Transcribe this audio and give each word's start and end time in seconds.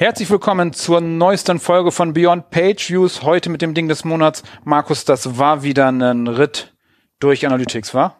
Herzlich 0.00 0.30
willkommen 0.30 0.72
zur 0.72 1.02
neuesten 1.02 1.60
Folge 1.60 1.92
von 1.92 2.14
Beyond 2.14 2.48
Page 2.48 2.88
Views. 2.88 3.20
Heute 3.20 3.50
mit 3.50 3.60
dem 3.60 3.74
Ding 3.74 3.86
des 3.86 4.02
Monats. 4.02 4.42
Markus, 4.64 5.04
das 5.04 5.36
war 5.36 5.62
wieder 5.62 5.92
ein 5.92 6.26
Ritt 6.26 6.72
durch 7.18 7.44
Analytics, 7.44 7.92
war? 7.92 8.16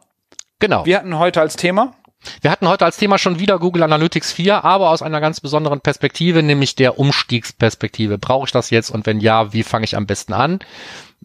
Genau. 0.58 0.85
Wir 0.85 0.98
hatten 0.98 1.19
heute 1.19 1.40
als 1.40 1.56
Thema 1.56 1.95
wir 2.43 2.51
hatten 2.51 2.69
heute 2.69 2.85
als 2.85 2.98
Thema 2.98 3.16
schon 3.16 3.38
wieder 3.38 3.58
Google 3.58 3.82
Analytics 3.82 4.32
4, 4.32 4.62
aber 4.62 4.90
aus 4.90 5.01
einer 5.01 5.22
ganz 5.22 5.40
besonderen 5.40 5.80
Perspektive, 5.80 6.43
nämlich 6.43 6.74
der 6.74 6.98
Umstiegsperspektive. 6.98 8.19
Brauche 8.19 8.44
ich 8.44 8.53
das 8.53 8.69
jetzt 8.69 8.90
und 8.90 9.06
wenn 9.06 9.21
ja, 9.21 9.54
wie 9.54 9.62
fange 9.62 9.87
ich 9.87 9.97
am 9.97 10.04
besten 10.04 10.35
an? 10.35 10.58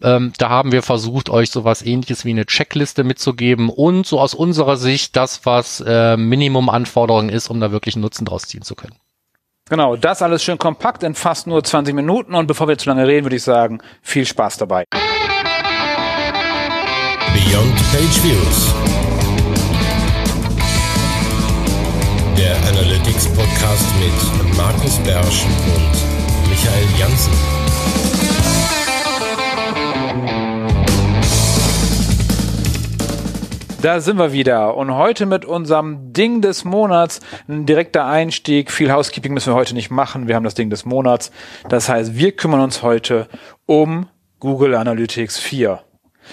Ähm, 0.02 0.32
da 0.38 0.48
haben 0.48 0.72
wir 0.72 0.82
versucht, 0.82 1.28
euch 1.28 1.50
sowas 1.50 1.82
ähnliches 1.82 2.24
wie 2.24 2.30
eine 2.30 2.46
Checkliste 2.46 3.04
mitzugeben 3.04 3.68
und 3.68 4.06
so 4.06 4.18
aus 4.18 4.32
unserer 4.32 4.78
Sicht 4.78 5.16
das, 5.16 5.44
was 5.44 5.84
äh, 5.86 6.16
Minimumanforderung 6.16 7.28
ist, 7.28 7.50
um 7.50 7.60
da 7.60 7.72
wirklich 7.72 7.96
einen 7.96 8.02
Nutzen 8.02 8.24
draus 8.24 8.44
ziehen 8.44 8.62
zu 8.62 8.74
können. 8.74 8.96
Genau, 9.68 9.96
das 9.96 10.22
alles 10.22 10.44
schön 10.44 10.58
kompakt 10.58 11.02
in 11.02 11.16
fast 11.16 11.48
nur 11.48 11.64
20 11.64 11.92
Minuten 11.92 12.36
und 12.36 12.46
bevor 12.46 12.68
wir 12.68 12.78
zu 12.78 12.88
lange 12.88 13.04
reden, 13.04 13.24
würde 13.24 13.34
ich 13.34 13.42
sagen, 13.42 13.80
viel 14.00 14.24
Spaß 14.24 14.58
dabei. 14.58 14.84
Beyond 17.32 17.74
Page 17.90 18.22
Views. 18.22 18.72
Der 22.38 22.56
Analytics 22.68 23.26
Podcast 23.34 23.86
mit 23.98 24.56
Markus 24.56 24.98
Bersch 24.98 25.44
und 25.74 26.48
Michael 26.48 26.86
Janssen. 26.96 27.32
Da 33.82 34.00
sind 34.00 34.18
wir 34.18 34.32
wieder 34.32 34.74
und 34.76 34.94
heute 34.94 35.26
mit 35.26 35.44
unserem 35.44 36.12
Ding 36.12 36.40
des 36.40 36.64
Monats 36.64 37.20
ein 37.46 37.66
direkter 37.66 38.06
Einstieg. 38.06 38.72
Viel 38.72 38.90
Housekeeping 38.90 39.34
müssen 39.34 39.52
wir 39.52 39.54
heute 39.54 39.74
nicht 39.74 39.90
machen. 39.90 40.28
Wir 40.28 40.34
haben 40.34 40.44
das 40.44 40.54
Ding 40.54 40.70
des 40.70 40.86
Monats. 40.86 41.30
Das 41.68 41.88
heißt, 41.88 42.16
wir 42.16 42.32
kümmern 42.32 42.60
uns 42.62 42.82
heute 42.82 43.28
um 43.66 44.08
Google 44.40 44.74
Analytics 44.74 45.38
4. 45.38 45.80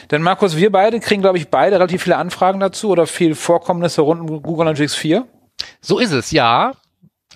Denn 0.10 0.22
Markus, 0.22 0.56
wir 0.56 0.72
beide 0.72 1.00
kriegen, 1.00 1.22
glaube 1.22 1.38
ich, 1.38 1.50
beide 1.50 1.76
relativ 1.76 2.04
viele 2.04 2.18
Anfragen 2.18 2.60
dazu 2.60 2.90
oder 2.90 3.06
viel 3.08 3.36
Vorkommnisse 3.36 4.02
rund 4.02 4.22
um 4.22 4.42
Google 4.42 4.68
Analytics 4.68 4.96
4. 4.96 5.28
So 5.82 6.00
ist 6.00 6.12
es, 6.12 6.32
ja. 6.32 6.72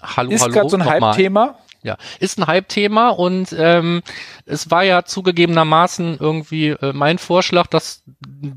Hallo, 0.02 0.32
ist 0.32 0.42
hallo. 0.42 0.52
Ist 0.52 0.54
gerade 0.54 0.70
so 0.70 0.78
ein 0.78 0.86
Hype-Thema. 0.86 1.60
Ja, 1.83 1.97
ist 2.20 2.39
ein 2.39 2.47
Hype-Thema 2.47 3.09
und 3.09 3.56
ähm, 3.58 4.02
es 4.45 4.72
war 4.72 4.83
ja 4.83 5.06
zugegebenermaßen 5.06 6.17
irgendwie 6.20 6.70
äh, 6.70 6.92
mein 6.92 7.17
Vorschlag, 7.17 7.67
dass 7.67 8.03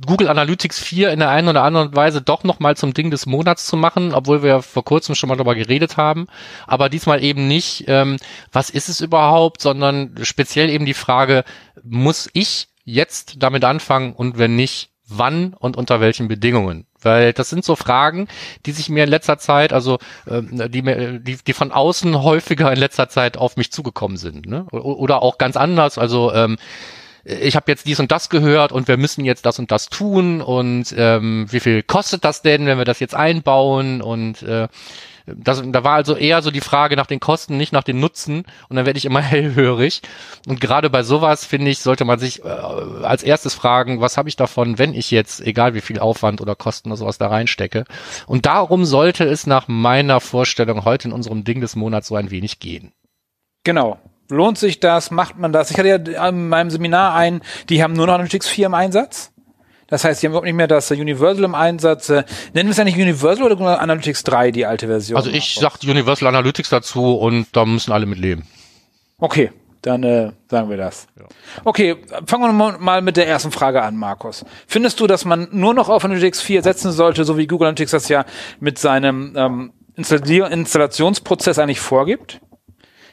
Google 0.07 0.29
Analytics 0.29 0.81
4 0.81 1.11
in 1.11 1.19
der 1.19 1.31
einen 1.31 1.49
oder 1.49 1.63
anderen 1.63 1.95
Weise 1.95 2.23
doch 2.23 2.45
nochmal 2.45 2.77
zum 2.77 2.95
Ding 2.95 3.11
des 3.11 3.27
Monats 3.27 3.67
zu 3.67 3.77
machen, 3.77 4.15
obwohl 4.15 4.43
wir 4.43 4.63
vor 4.63 4.85
kurzem 4.85 5.15
schon 5.15 5.29
mal 5.29 5.37
darüber 5.37 5.55
geredet 5.55 5.97
haben. 5.97 6.27
Aber 6.67 6.89
diesmal 6.89 7.23
eben 7.23 7.47
nicht, 7.47 7.85
ähm, 7.89 8.17
was 8.53 8.71
ist 8.71 8.89
es 8.89 9.01
überhaupt, 9.01 9.61
sondern 9.61 10.15
speziell 10.23 10.71
eben 10.71 10.87
die 10.87 10.95
Frage, 10.95 11.45
muss 11.85 12.29
ich 12.33 12.69
jetzt 12.85 13.35
damit 13.39 13.65
anfangen 13.65 14.15
und 14.15 14.39
wenn 14.39 14.57
nicht, 14.57 14.91
wann 15.07 15.55
und 15.55 15.77
unter 15.77 16.01
welchen 16.01 16.29
Bedingungen? 16.29 16.87
Weil 17.03 17.33
das 17.33 17.51
sind 17.51 17.65
so 17.65 17.77
Fragen, 17.77 18.29
die 18.67 18.73
sich 18.73 18.89
mir 18.89 19.05
in 19.05 19.11
letzter 19.11 19.39
Zeit, 19.39 19.73
also 19.73 19.99
ähm, 20.29 20.71
die, 20.71 20.83
die, 21.23 21.37
die 21.37 21.53
von 21.53 21.73
außen 21.73 22.23
häufiger 22.23 22.73
in 22.73 22.79
letzter 22.79 23.09
Zeit 23.09 23.37
auf 23.37 23.57
mich 23.57 23.73
zugekommen 23.73 24.17
sind. 24.17 24.47
Ne? 24.47 24.65
Oder 24.71 25.23
auch 25.23 25.39
ganz 25.39 25.57
anders. 25.57 25.99
Also 25.99 26.33
ähm, 26.33 26.57
ich 27.25 27.57
habe 27.57 27.71
jetzt 27.71 27.87
dies 27.87 28.01
und 28.01 28.11
das 28.13 28.31
gehört 28.31 28.73
und 28.73 28.89
wir 28.89 28.97
müssen 28.97 29.25
jetzt 29.25 29.45
das 29.47 29.59
und 29.59 29.71
das 29.71 29.89
tun 29.89 30.41
und 30.41 30.95
ähm, 30.97 31.47
wie 31.51 31.61
viel 31.61 31.83
kostet 31.83 32.25
das 32.25 32.43
denn, 32.43 32.67
wenn 32.67 32.79
wir 32.79 32.85
das 32.85 33.01
jetzt 33.01 33.15
einbauen 33.15 34.01
und 34.01 34.43
äh, 34.43 34.69
das, 35.37 35.63
da 35.65 35.85
war 35.85 35.95
also 35.95 36.17
eher 36.17 36.43
so 36.43 36.51
die 36.51 36.61
Frage 36.61 36.97
nach 36.97 37.07
den 37.07 37.21
Kosten, 37.21 37.57
nicht 37.57 37.73
nach 37.73 37.83
den 37.83 38.01
Nutzen. 38.01 38.45
Und 38.69 38.77
dann 38.77 38.87
werde 38.87 38.99
ich 38.99 39.05
immer 39.05 39.21
hellhörig. 39.23 40.03
Und 40.47 40.61
gerade 40.61 40.91
bei 40.91 41.03
sowas, 41.03 41.45
finde 41.45 41.71
ich, 41.71 41.81
sollte 41.81 42.05
man 42.05 42.19
sich 42.19 42.45
äh, 42.45 42.49
als 42.49 43.23
erstes 43.23 43.55
fragen, 43.55 44.01
was 44.01 44.17
habe 44.17 44.29
ich 44.29 44.37
davon, 44.37 44.79
wenn 44.79 44.95
ich 44.95 45.11
jetzt, 45.11 45.41
egal 45.41 45.75
wie 45.75 45.81
viel 45.81 45.99
Aufwand 45.99 46.41
oder 46.41 46.55
Kosten 46.55 46.91
oder 46.91 46.97
sowas 46.97 47.19
da 47.19 47.29
reinstecke. 47.29 47.85
Und 48.27 48.47
darum 48.47 48.85
sollte 48.85 49.25
es 49.25 49.47
nach 49.47 49.69
meiner 49.69 50.21
Vorstellung 50.21 50.85
heute 50.85 51.09
in 51.09 51.15
unserem 51.15 51.45
Ding 51.45 51.61
des 51.61 51.77
Monats 51.77 52.09
so 52.09 52.17
ein 52.17 52.31
wenig 52.31 52.61
gehen. 52.61 52.93
Genau. 53.65 53.99
Lohnt 54.31 54.59
sich 54.59 54.79
das? 54.79 55.11
Macht 55.11 55.39
man 55.39 55.53
das? 55.53 55.71
Ich 55.71 55.79
hatte 55.79 55.89
ja 55.89 56.29
in 56.29 56.49
meinem 56.49 56.71
Seminar 56.71 57.15
einen, 57.15 57.43
die 57.69 57.83
haben 57.83 57.95
nur 57.95 58.07
noch 58.07 58.15
Analytics 58.15 58.49
4 58.49 58.67
im 58.67 58.75
Einsatz. 58.75 59.30
Das 59.91 60.05
heißt, 60.05 60.21
sie 60.21 60.27
haben 60.27 60.33
überhaupt 60.33 60.47
nicht 60.47 60.55
mehr 60.55 60.69
das 60.69 60.91
Universal 60.91 61.45
im 61.45 61.55
Einsatz. 61.55 62.09
Äh, 62.09 62.25
nennen 62.55 62.69
wir 62.69 62.71
es 62.71 62.77
ja 62.77 62.85
nicht 62.85 62.97
Universal 62.97 63.53
oder 63.53 63.81
Analytics 63.81 64.23
3, 64.23 64.53
die 64.53 64.65
alte 64.65 64.87
Version? 64.87 65.17
Also 65.17 65.31
ich 65.31 65.57
sag 65.57 65.83
Universal 65.83 66.29
Analytics 66.29 66.71
dazu 66.71 67.15
und 67.17 67.49
da 67.53 67.67
müssen 67.67 67.93
alle 67.93 68.07
mit 68.07 68.19
leben. 68.19 68.47
Okay, 69.19 69.51
dann 69.83 70.03
äh, 70.05 70.33
sagen 70.49 70.71
wir 70.71 70.77
das. 70.77 71.07
Ja. 71.19 71.27
Okay, 71.65 71.97
fangen 72.27 72.57
wir 72.57 72.79
mal 72.79 73.03
mit 73.03 73.17
der 73.17 73.27
ersten 73.27 73.51
Frage 73.51 73.83
an, 73.83 73.97
Markus. 73.97 74.45
Findest 74.67 75.01
du, 75.01 75.07
dass 75.07 75.25
man 75.25 75.49
nur 75.51 75.75
noch 75.75 75.89
auf 75.89 76.05
Analytics 76.05 76.41
4 76.41 76.63
setzen 76.63 76.93
sollte, 76.93 77.25
so 77.25 77.37
wie 77.37 77.47
Google 77.47 77.69
Analytics 77.69 77.91
das 77.91 78.09
ja 78.09 78.25
mit 78.61 78.79
seinem 78.79 79.35
ähm, 79.37 79.73
Installationsprozess 79.97 81.59
eigentlich 81.59 81.81
vorgibt? 81.81 82.41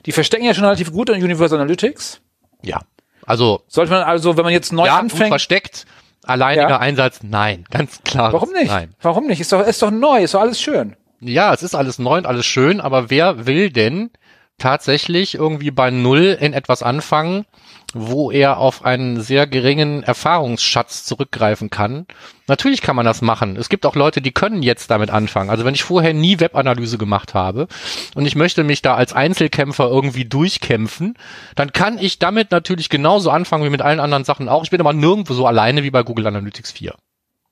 Die 0.05 0.11
verstecken 0.11 0.45
ja 0.45 0.53
schon 0.53 0.63
relativ 0.63 0.91
gut 0.91 1.09
in 1.09 1.23
Universal 1.23 1.59
Analytics. 1.59 2.21
Ja. 2.61 2.81
Also 3.25 3.63
sollte 3.67 3.91
man 3.91 4.03
also, 4.03 4.37
wenn 4.37 4.45
man 4.45 4.53
jetzt 4.53 4.71
neu 4.71 4.85
ja, 4.85 4.97
anfängt, 4.97 5.27
versteckt, 5.27 5.85
Alleiniger 6.27 6.69
ja. 6.69 6.79
Einsatz, 6.79 7.19
nein, 7.23 7.65
ganz 7.69 8.01
klar. 8.03 8.33
Warum 8.33 8.51
nicht? 8.51 8.67
Nein. 8.67 8.93
Warum 9.01 9.27
nicht? 9.27 9.39
Ist 9.39 9.51
doch, 9.51 9.65
ist 9.65 9.81
doch 9.81 9.91
neu, 9.91 10.23
ist 10.23 10.33
doch 10.33 10.41
alles 10.41 10.61
schön. 10.61 10.95
Ja, 11.19 11.53
es 11.53 11.63
ist 11.63 11.73
alles 11.73 11.97
neu 11.97 12.17
und 12.17 12.27
alles 12.27 12.45
schön, 12.45 12.79
aber 12.79 13.09
wer 13.09 13.47
will 13.47 13.71
denn 13.71 14.11
tatsächlich 14.57 15.35
irgendwie 15.35 15.71
bei 15.71 15.91
Null 15.91 16.37
in 16.39 16.53
etwas 16.53 16.83
anfangen, 16.83 17.45
wo 17.93 18.31
er 18.31 18.57
auf 18.57 18.83
einen 18.83 19.21
sehr 19.21 19.47
geringen 19.47 20.03
Erfahrungsschatz 20.03 21.05
zurückgreifen 21.05 21.69
kann. 21.69 22.05
Natürlich 22.47 22.81
kann 22.81 22.95
man 22.95 23.05
das 23.05 23.21
machen. 23.21 23.55
Es 23.55 23.69
gibt 23.69 23.85
auch 23.85 23.95
Leute, 23.95 24.21
die 24.21 24.31
können 24.31 24.63
jetzt 24.63 24.91
damit 24.91 25.09
anfangen. 25.09 25.49
Also 25.49 25.63
wenn 25.63 25.73
ich 25.73 25.83
vorher 25.83 26.13
nie 26.13 26.39
Webanalyse 26.39 26.97
gemacht 26.97 27.33
habe 27.33 27.67
und 28.15 28.25
ich 28.25 28.35
möchte 28.35 28.63
mich 28.63 28.81
da 28.81 28.95
als 28.95 29.13
Einzelkämpfer 29.13 29.87
irgendwie 29.87 30.25
durchkämpfen, 30.25 31.15
dann 31.55 31.71
kann 31.71 31.97
ich 31.97 32.19
damit 32.19 32.51
natürlich 32.51 32.89
genauso 32.89 33.29
anfangen 33.29 33.63
wie 33.63 33.69
mit 33.69 33.81
allen 33.81 33.99
anderen 33.99 34.23
Sachen 34.23 34.49
auch. 34.49 34.63
Ich 34.63 34.71
bin 34.71 34.81
aber 34.81 34.93
nirgendwo 34.93 35.33
so 35.33 35.45
alleine 35.47 35.83
wie 35.83 35.91
bei 35.91 36.03
Google 36.03 36.27
Analytics 36.27 36.71
4. 36.71 36.95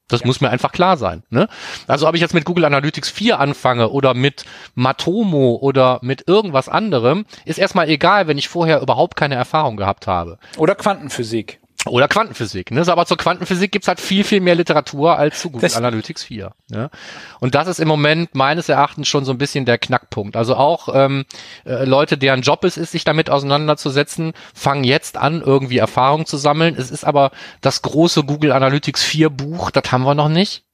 Das 0.07 0.21
ja. 0.21 0.27
muss 0.27 0.41
mir 0.41 0.49
einfach 0.49 0.71
klar 0.71 0.97
sein. 0.97 1.23
Ne? 1.29 1.47
Also 1.87 2.07
ob 2.07 2.15
ich 2.15 2.21
jetzt 2.21 2.33
mit 2.33 2.45
Google 2.45 2.65
Analytics 2.65 3.09
4 3.09 3.39
anfange 3.39 3.89
oder 3.89 4.13
mit 4.13 4.45
Matomo 4.75 5.57
oder 5.61 5.99
mit 6.01 6.27
irgendwas 6.27 6.69
anderem, 6.69 7.25
ist 7.45 7.57
erstmal 7.57 7.89
egal, 7.89 8.27
wenn 8.27 8.37
ich 8.37 8.47
vorher 8.47 8.81
überhaupt 8.81 9.15
keine 9.15 9.35
Erfahrung 9.35 9.77
gehabt 9.77 10.07
habe. 10.07 10.37
Oder 10.57 10.75
Quantenphysik. 10.75 11.59
Oder 11.85 12.07
Quantenphysik. 12.07 12.71
Ne? 12.71 12.83
Aber 12.87 13.05
zur 13.05 13.17
Quantenphysik 13.17 13.71
gibt's 13.71 13.87
halt 13.87 13.99
viel, 13.99 14.23
viel 14.23 14.41
mehr 14.41 14.55
Literatur 14.55 15.17
als 15.17 15.39
zu 15.39 15.49
Google 15.49 15.61
das 15.61 15.77
Analytics 15.77 16.23
4. 16.23 16.51
Ne? 16.69 16.89
Und 17.39 17.55
das 17.55 17.67
ist 17.67 17.79
im 17.79 17.87
Moment 17.87 18.35
meines 18.35 18.69
Erachtens 18.69 19.07
schon 19.07 19.25
so 19.25 19.31
ein 19.31 19.37
bisschen 19.37 19.65
der 19.65 19.77
Knackpunkt. 19.77 20.35
Also 20.35 20.55
auch 20.55 20.89
ähm, 20.93 21.25
äh, 21.65 21.85
Leute, 21.85 22.17
deren 22.17 22.41
Job 22.41 22.63
es 22.63 22.77
ist, 22.77 22.91
sich 22.91 23.03
damit 23.03 23.29
auseinanderzusetzen, 23.29 24.33
fangen 24.53 24.83
jetzt 24.83 25.17
an, 25.17 25.41
irgendwie 25.41 25.77
Erfahrung 25.77 26.25
zu 26.25 26.37
sammeln. 26.37 26.75
Es 26.77 26.91
ist 26.91 27.05
aber 27.05 27.31
das 27.61 27.81
große 27.81 28.23
Google 28.23 28.51
Analytics 28.51 29.03
4 29.03 29.29
Buch, 29.29 29.71
das 29.71 29.91
haben 29.91 30.03
wir 30.03 30.15
noch 30.15 30.29
nicht. 30.29 30.64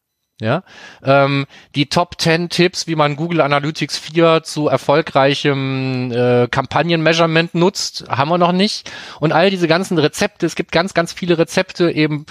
Ja, 0.41 0.63
ähm, 1.03 1.45
die 1.75 1.87
Top 1.87 2.19
10 2.19 2.49
Tipps, 2.49 2.87
wie 2.87 2.95
man 2.95 3.15
Google 3.15 3.41
Analytics 3.41 3.99
4 3.99 4.41
zu 4.41 4.69
erfolgreichem 4.69 6.11
äh, 6.11 6.47
Kampagnenmeasurement 6.47 7.53
nutzt, 7.53 8.05
haben 8.09 8.29
wir 8.29 8.39
noch 8.39 8.51
nicht. 8.51 8.89
Und 9.19 9.33
all 9.33 9.51
diese 9.51 9.67
ganzen 9.67 9.99
Rezepte, 9.99 10.47
es 10.47 10.55
gibt 10.55 10.71
ganz, 10.71 10.95
ganz 10.95 11.13
viele 11.13 11.37
Rezepte 11.37 11.91
eben 11.91 12.25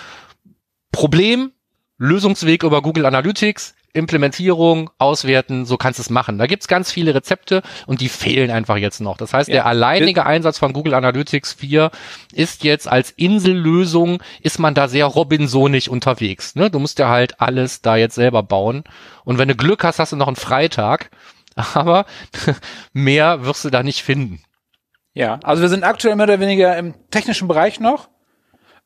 Problem, 0.91 1.53
Lösungsweg 1.99 2.65
über 2.65 2.83
Google 2.83 3.07
Analytics, 3.07 3.77
Implementierung, 3.93 4.91
Auswerten, 4.99 5.67
so 5.67 5.77
kannst 5.77 5.99
du 5.99 6.03
es 6.03 6.11
machen. 6.11 6.39
Da 6.39 6.47
gibt's 6.47 6.69
ganz 6.69 6.93
viele 6.93 7.15
Rezepte 7.15 7.63
und 7.87 8.01
die 8.01 8.09
fehlen 8.09 8.51
einfach 8.51 8.77
jetzt 8.77 9.01
noch. 9.01 9.17
Das 9.17 9.33
heißt, 9.33 9.49
ja. 9.49 9.55
der 9.55 9.67
alleinige 9.67 10.27
Einsatz 10.27 10.59
von 10.59 10.73
Google 10.73 10.95
Analytics 10.95 11.55
4 11.55 11.91
ist 12.33 12.65
jetzt 12.65 12.89
als 12.89 13.11
Insellösung, 13.11 14.23
ist 14.41 14.59
man 14.59 14.75
da 14.75 14.89
sehr 14.89 15.07
Robinsonig 15.07 15.91
unterwegs. 15.91 16.55
Ne? 16.55 16.71
Du 16.71 16.79
musst 16.79 16.99
ja 16.99 17.09
halt 17.09 17.41
alles 17.41 17.83
da 17.83 17.97
jetzt 17.97 18.15
selber 18.15 18.43
bauen. 18.43 18.85
Und 19.25 19.39
wenn 19.39 19.49
du 19.49 19.57
Glück 19.57 19.85
hast, 19.85 19.99
hast 19.99 20.13
du 20.13 20.17
noch 20.17 20.29
einen 20.29 20.37
Freitag. 20.37 21.11
Aber 21.75 22.07
mehr 22.93 23.45
wirst 23.45 23.65
du 23.65 23.71
da 23.71 23.83
nicht 23.83 24.03
finden. 24.03 24.43
Ja, 25.13 25.41
also 25.43 25.63
wir 25.63 25.69
sind 25.69 25.85
aktuell 25.85 26.15
mehr 26.17 26.25
oder 26.25 26.41
weniger 26.41 26.77
im 26.77 26.95
technischen 27.11 27.49
Bereich 27.49 27.81
noch. 27.81 28.09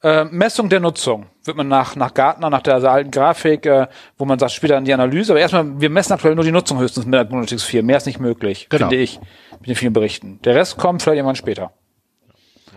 Äh, 0.04 0.26
Messung 0.26 0.68
der 0.68 0.80
Nutzung 0.80 1.24
wird 1.44 1.56
man 1.56 1.66
nach, 1.66 1.96
nach 1.96 2.12
Gartner, 2.12 2.50
nach 2.50 2.60
der 2.60 2.74
alten 2.74 3.10
Grafik, 3.10 3.64
äh, 3.64 3.86
wo 4.18 4.26
man 4.26 4.38
sagt, 4.38 4.52
später 4.52 4.76
an 4.76 4.84
die 4.84 4.92
Analyse. 4.92 5.32
Aber 5.32 5.40
erstmal, 5.40 5.80
wir 5.80 5.88
messen 5.88 6.12
aktuell 6.12 6.34
nur 6.34 6.44
die 6.44 6.52
Nutzung 6.52 6.78
höchstens 6.78 7.06
mit 7.06 7.14
Analytics 7.14 7.64
4. 7.64 7.82
Mehr 7.82 7.96
ist 7.96 8.04
nicht 8.04 8.20
möglich, 8.20 8.66
genau. 8.68 8.90
finde 8.90 9.02
ich, 9.02 9.18
mit 9.60 9.68
den 9.68 9.76
vielen 9.76 9.94
Berichten. 9.94 10.40
Der 10.44 10.56
Rest 10.56 10.76
kommt 10.76 11.00
vielleicht 11.00 11.16
irgendwann 11.16 11.36
später. 11.36 11.72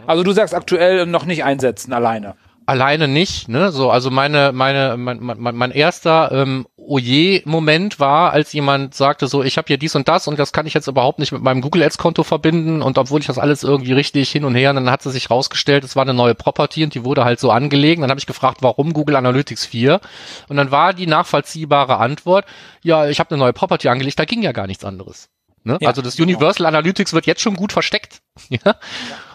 Also 0.06 0.24
du 0.24 0.32
sagst 0.32 0.56
aktuell 0.56 1.06
noch 1.06 1.26
nicht 1.26 1.44
einsetzen, 1.44 1.92
alleine 1.92 2.36
alleine 2.68 3.08
nicht, 3.08 3.48
ne? 3.48 3.72
So, 3.72 3.90
also 3.90 4.12
meine, 4.12 4.52
meine, 4.54 4.98
mein, 4.98 5.20
mein, 5.22 5.56
mein 5.56 5.72
erster 5.72 6.32
ähm, 6.32 6.68
Oje-Moment 6.88 8.00
war, 8.00 8.32
als 8.32 8.54
jemand 8.54 8.96
sagte 8.96 9.28
so, 9.28 9.44
ich 9.44 9.58
habe 9.58 9.68
hier 9.68 9.78
dies 9.78 9.96
und 9.96 10.08
das 10.08 10.28
und 10.28 10.40
das 10.40 10.54
kann 10.54 10.66
ich 10.66 10.74
jetzt 10.74 10.88
überhaupt 10.88 11.20
nicht 11.20 11.32
mit 11.32 11.42
meinem 11.42 11.62
Google 11.62 11.84
Ads-Konto 11.84 12.24
verbinden 12.24 12.82
und 12.82 12.98
obwohl 12.98 13.20
ich 13.20 13.28
das 13.28 13.38
alles 13.38 13.64
irgendwie 13.64 13.94
richtig 13.94 14.30
hin 14.30 14.46
und 14.46 14.56
her, 14.56 14.70
und 14.70 14.78
dann 14.78 14.90
hat 14.90 15.02
sie 15.02 15.12
sich 15.12 15.30
rausgestellt, 15.30 15.84
es 15.84 15.96
war 15.96 16.04
eine 16.04 16.14
neue 16.14 16.36
Property 16.36 16.84
und 16.84 16.94
die 16.94 17.04
wurde 17.04 17.26
halt 17.26 17.40
so 17.40 17.52
angelegt. 17.52 18.02
Dann 18.02 18.10
habe 18.10 18.20
ich 18.20 18.26
gefragt, 18.26 18.60
warum 18.62 18.94
Google 18.94 19.18
Analytics 19.18 19.66
4? 19.66 20.00
Und 20.48 20.58
dann 20.58 20.72
war 20.72 20.94
die 20.94 21.08
nachvollziehbare 21.08 21.98
Antwort, 21.98 22.46
ja, 22.82 23.08
ich 23.08 23.20
habe 23.20 23.32
eine 23.32 23.40
neue 23.40 23.54
Property 23.54 23.90
angelegt, 23.90 24.18
da 24.18 24.26
ging 24.26 24.42
ja 24.42 24.54
gar 24.54 24.68
nichts 24.68 24.86
anderes. 24.86 25.30
Ne? 25.64 25.78
Ja, 25.82 25.90
also 25.90 26.02
das 26.02 26.18
Universal 26.18 26.66
Analytics 26.66 27.12
wird 27.12 27.26
jetzt 27.26 27.42
schon 27.42 27.58
gut 27.58 27.74
versteckt. 27.74 28.22
ja. 28.50 28.76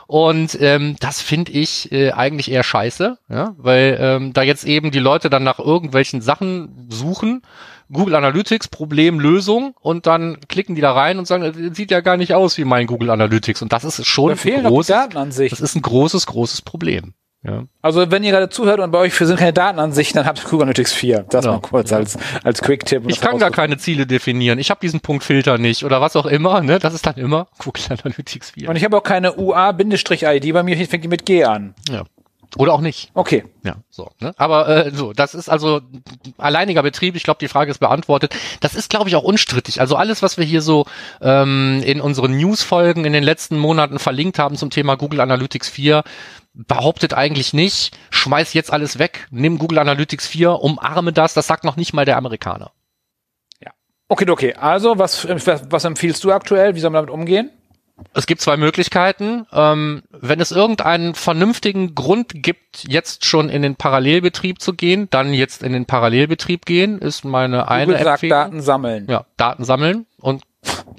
Und 0.06 0.58
ähm, 0.60 0.96
das 1.00 1.20
finde 1.20 1.52
ich 1.52 1.90
äh, 1.92 2.12
eigentlich 2.12 2.50
eher 2.50 2.62
scheiße, 2.62 3.18
ja, 3.28 3.54
weil 3.56 3.98
ähm, 4.00 4.32
da 4.32 4.42
jetzt 4.42 4.64
eben 4.64 4.90
die 4.90 4.98
Leute 4.98 5.30
dann 5.30 5.44
nach 5.44 5.58
irgendwelchen 5.58 6.20
Sachen 6.20 6.88
suchen, 6.90 7.42
Google 7.92 8.14
Analytics, 8.14 8.68
Problem, 8.68 9.20
Lösung 9.20 9.74
und 9.80 10.06
dann 10.06 10.38
klicken 10.48 10.74
die 10.74 10.80
da 10.80 10.92
rein 10.92 11.18
und 11.18 11.26
sagen, 11.26 11.44
das 11.44 11.76
sieht 11.76 11.90
ja 11.90 12.00
gar 12.00 12.16
nicht 12.16 12.34
aus 12.34 12.56
wie 12.56 12.64
mein 12.64 12.86
Google 12.86 13.10
Analytics. 13.10 13.62
Und 13.62 13.72
das 13.72 13.84
ist 13.84 14.04
schon 14.06 14.30
Da 14.30 14.36
ein 14.58 14.64
großes, 14.64 14.88
das 15.50 15.60
ist 15.60 15.76
ein 15.76 15.82
großes, 15.82 16.26
großes 16.26 16.62
Problem. 16.62 17.14
Ja. 17.44 17.64
Also 17.80 18.10
wenn 18.10 18.22
ihr 18.22 18.30
gerade 18.30 18.48
zuhört 18.48 18.78
und 18.78 18.92
bei 18.92 18.98
euch 18.98 19.14
sind 19.14 19.36
keine 19.36 19.52
Datenansichten, 19.52 20.16
dann 20.18 20.26
habt 20.26 20.38
ihr 20.38 20.44
Google 20.44 20.62
Analytics 20.62 20.92
4. 20.92 21.26
Das 21.28 21.44
Ja. 21.44 21.52
mal 21.52 21.60
kurz 21.60 21.92
als, 21.92 22.16
als 22.44 22.62
Quick-Tipp. 22.62 23.02
Ich 23.08 23.20
kann 23.20 23.38
gar 23.38 23.50
keine 23.50 23.78
Ziele 23.78 24.06
definieren. 24.06 24.60
Ich 24.60 24.70
habe 24.70 24.78
diesen 24.80 25.00
Punkt 25.00 25.24
Filter 25.24 25.58
nicht 25.58 25.84
oder 25.84 26.00
was 26.00 26.14
auch 26.14 26.26
immer. 26.26 26.60
Ne? 26.60 26.78
Das 26.78 26.94
ist 26.94 27.04
dann 27.04 27.16
immer 27.16 27.48
Google 27.58 27.82
Analytics 27.88 28.52
4. 28.52 28.68
Und 28.68 28.76
ich 28.76 28.84
habe 28.84 28.96
auch 28.96 29.02
keine 29.02 29.36
UA-ID, 29.36 30.52
bei 30.52 30.62
mir 30.62 30.76
fängt 30.86 31.02
die 31.02 31.08
mit 31.08 31.26
G 31.26 31.44
an. 31.44 31.74
Ja. 31.90 32.04
Oder 32.56 32.74
auch 32.74 32.80
nicht. 32.80 33.10
Okay. 33.14 33.44
Ja, 33.64 33.76
so. 33.88 34.10
Ne? 34.20 34.34
Aber 34.36 34.68
äh, 34.68 34.90
so, 34.90 35.12
das 35.12 35.34
ist 35.34 35.48
also 35.48 35.80
alleiniger 36.36 36.82
Betrieb. 36.82 37.16
Ich 37.16 37.22
glaube, 37.22 37.38
die 37.40 37.48
Frage 37.48 37.70
ist 37.70 37.78
beantwortet. 37.78 38.34
Das 38.60 38.74
ist, 38.74 38.90
glaube 38.90 39.08
ich, 39.08 39.16
auch 39.16 39.22
unstrittig. 39.22 39.80
Also 39.80 39.96
alles, 39.96 40.22
was 40.22 40.36
wir 40.36 40.44
hier 40.44 40.60
so 40.60 40.84
ähm, 41.22 41.82
in 41.84 42.00
unseren 42.00 42.36
News-Folgen 42.36 43.04
in 43.04 43.12
den 43.12 43.24
letzten 43.24 43.58
Monaten 43.58 43.98
verlinkt 43.98 44.38
haben 44.38 44.56
zum 44.56 44.70
Thema 44.70 44.96
Google 44.96 45.20
Analytics 45.20 45.70
4, 45.70 46.02
behauptet 46.52 47.14
eigentlich 47.14 47.54
nicht, 47.54 47.96
schmeiß 48.10 48.52
jetzt 48.52 48.72
alles 48.72 48.98
weg, 48.98 49.28
nimm 49.30 49.58
Google 49.58 49.78
Analytics 49.78 50.26
4, 50.26 50.52
umarme 50.60 51.12
das. 51.12 51.32
Das 51.32 51.46
sagt 51.46 51.64
noch 51.64 51.76
nicht 51.76 51.94
mal 51.94 52.04
der 52.04 52.18
Amerikaner. 52.18 52.72
Okay, 54.12 54.28
okay. 54.28 54.54
Also, 54.54 54.98
was, 54.98 55.26
was, 55.26 55.70
was 55.70 55.84
empfiehlst 55.86 56.22
du 56.22 56.32
aktuell? 56.32 56.74
Wie 56.74 56.80
soll 56.80 56.90
man 56.90 57.06
damit 57.06 57.14
umgehen? 57.14 57.50
Es 58.14 58.26
gibt 58.26 58.40
zwei 58.40 58.56
Möglichkeiten. 58.56 59.46
Ähm, 59.52 60.02
wenn 60.12 60.40
es 60.40 60.52
irgendeinen 60.52 61.14
vernünftigen 61.14 61.94
Grund 61.94 62.32
gibt, 62.34 62.84
jetzt 62.86 63.24
schon 63.24 63.48
in 63.48 63.62
den 63.62 63.76
Parallelbetrieb 63.76 64.60
zu 64.60 64.74
gehen, 64.74 65.08
dann 65.10 65.34
jetzt 65.34 65.62
in 65.62 65.72
den 65.72 65.86
Parallelbetrieb 65.86 66.66
gehen, 66.66 66.98
ist 66.98 67.24
meine 67.24 67.68
eine 67.68 67.92
sagt 67.92 68.06
Empfehlung. 68.06 68.38
Daten 68.38 68.60
sammeln. 68.60 69.06
ja, 69.08 69.24
Daten 69.36 69.64
sammeln 69.64 70.06
und 70.18 70.42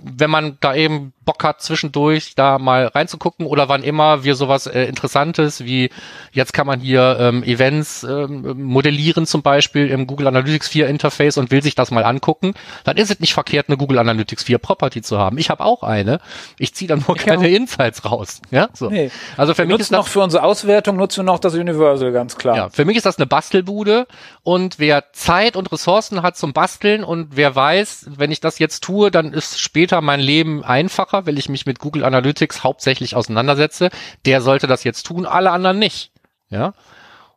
wenn 0.04 0.30
man 0.30 0.58
da 0.60 0.76
eben 0.76 1.14
Bock 1.26 1.44
hat, 1.44 1.62
zwischendurch 1.62 2.36
da 2.36 2.60
mal 2.60 2.88
reinzugucken 2.88 3.46
oder 3.46 3.70
wann 3.70 3.84
immer 3.84 4.24
wir 4.24 4.36
sowas 4.36 4.68
äh, 4.68 4.84
Interessantes 4.86 5.64
wie 5.66 5.90
jetzt 6.32 6.54
kann 6.54 6.68
man 6.68 6.80
hier 6.80 7.18
ähm, 7.20 7.44
Events 7.44 8.04
ähm, 8.04 8.62
modellieren 8.64 9.26
zum 9.26 9.42
Beispiel 9.42 9.90
im 9.90 10.08
Google 10.08 10.28
Analytics 10.28 10.68
4 10.70 10.88
Interface 10.88 11.38
und 11.38 11.52
will 11.52 11.62
sich 11.62 11.76
das 11.76 11.92
mal 11.92 12.04
angucken, 12.04 12.54
dann 12.84 12.98
ist 12.98 13.12
es 13.12 13.20
nicht 13.20 13.34
verkehrt, 13.34 13.70
eine 13.70 13.78
Google 13.78 14.00
Analytics 14.00 14.44
4 14.44 14.58
Property 14.58 15.02
zu 15.02 15.18
haben. 15.18 15.38
Ich 15.38 15.50
habe 15.50 15.64
auch 15.64 15.84
eine. 15.84 16.20
Ich 16.58 16.74
ziehe 16.74 16.88
dann 16.88 17.04
nur 17.08 17.16
Ich 17.16 17.24
keine 17.24 17.48
auch. 17.48 17.52
Insights 17.52 18.06
raus. 18.06 18.42
Ja, 18.52 18.70
so. 18.74 18.90
Nee. 18.90 19.12
Also 19.38 19.54
für 19.54 19.64
Wir 19.64 19.68
mich 19.68 19.80
ist 19.80 19.92
das 19.92 19.98
noch 19.98 20.08
für 20.08 20.22
unsere 20.22 20.44
Auswertung 20.44 20.98
nutzen 20.98 21.20
wir 21.20 21.24
noch 21.24 21.40
das 21.40 21.54
Universal, 21.54 22.12
ganz 22.12 22.38
klar. 22.38 22.56
ja, 22.56 22.70
für 22.70 22.86
mich 22.86 22.98
ist 22.98 23.06
das 23.06 23.18
eine 23.18 23.28
Bastelbude 23.28 24.08
und 24.44 24.80
wer 24.80 25.12
Zeit 25.14 25.56
und 25.56 25.72
Ressourcen 25.72 26.22
hat 26.22 26.38
zum 26.38 26.54
Basteln 26.54 27.04
und 27.04 27.36
wer 27.36 27.56
weiß, 27.56 28.08
wenn 28.18 28.32
ich 28.32 28.40
das 28.40 28.60
jetzt 28.60 28.84
tue, 28.84 29.12
dann 29.12 29.34
ist 29.34 29.60
später 29.60 30.02
mein 30.02 30.20
Leben 30.20 30.64
einfacher, 30.64 31.13
weil 31.14 31.38
ich 31.38 31.50
mich 31.50 31.66
mit 31.66 31.80
Google 31.80 32.04
Analytics 32.04 32.64
hauptsächlich 32.64 33.16
auseinandersetze, 33.16 33.90
der 34.26 34.42
sollte 34.42 34.68
das 34.68 34.84
jetzt 34.84 35.04
tun, 35.04 35.26
alle 35.26 35.52
anderen 35.52 35.80
nicht. 35.80 36.12
Ja. 36.50 36.74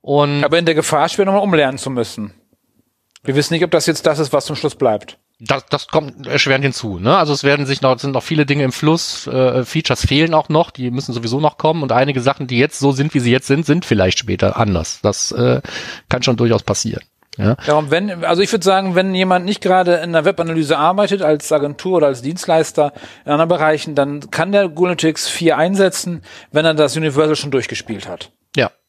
Und 0.01 0.45
Aber 0.45 0.59
in 0.59 0.67
der 0.67 0.75
Gefahr 0.75 1.09
schwer 1.09 1.25
nochmal 1.25 1.43
umlernen 1.43 1.79
zu 1.79 1.91
müssen. 1.91 2.33
Wir 3.25 3.35
wissen 3.35 3.55
nicht, 3.55 3.65
ob 3.65 3.71
das 3.71 3.87
jetzt 3.87 4.07
das 4.07 4.19
ist, 4.19 4.33
was 4.33 4.47
zum 4.47 4.57
Schluss 4.57 4.77
bleibt. 4.77 5.19
das, 5.41 5.67
das 5.67 5.89
kommt 5.89 6.27
erschwerend 6.27 6.65
hinzu. 6.65 6.99
Ne? 6.99 7.17
Also 7.17 7.33
es 7.33 7.45
werden 7.45 7.67
sich 7.67 7.83
noch, 7.83 7.99
sind 7.99 8.13
noch 8.13 8.23
viele 8.23 8.47
Dinge 8.47 8.65
im 8.65 8.73
Fluss, 8.73 9.27
äh, 9.27 9.65
Features 9.65 10.07
fehlen 10.07 10.33
auch 10.33 10.49
noch, 10.49 10.71
die 10.71 10.91
müssen 10.91 11.13
sowieso 11.13 11.41
noch 11.41 11.59
kommen 11.59 11.83
und 11.83 11.93
einige 11.93 12.21
Sachen, 12.21 12.47
die 12.47 12.59
jetzt 12.59 12.79
so 12.79 12.93
sind, 12.93 13.15
wie 13.15 13.21
sie 13.21 13.33
jetzt 13.33 13.47
sind, 13.47 13.67
sind 13.67 13.85
vielleicht 13.85 14.19
später 14.19 14.57
anders. 14.57 15.01
Das 15.03 15.33
äh, 15.33 15.61
kann 16.09 16.23
schon 16.23 16.37
durchaus 16.37 16.63
passieren. 16.63 17.03
Ja. 17.37 17.57
Darum, 17.67 17.91
wenn, 17.91 18.25
also 18.25 18.43
ich 18.43 18.51
würde 18.53 18.65
sagen, 18.65 18.95
wenn 18.95 19.15
jemand 19.15 19.45
nicht 19.45 19.61
gerade 19.61 19.97
in 19.97 20.13
der 20.13 20.25
Webanalyse 20.25 20.77
arbeitet, 20.77 21.23
als 21.23 21.53
Agentur 21.53 21.99
oder 21.99 22.09
als 22.09 22.23
Dienstleister 22.23 22.93
in 23.25 23.33
anderen 23.33 23.49
Bereichen, 23.49 23.95
dann 23.95 24.31
kann 24.31 24.53
der 24.53 24.69
Google 24.69 24.97
Analytics 24.97 25.29
4 25.29 25.57
einsetzen, 25.57 26.23
wenn 26.53 26.65
er 26.65 26.75
das 26.75 26.97
Universal 26.97 27.37
schon 27.37 27.51
durchgespielt 27.51 28.09
hat. 28.09 28.31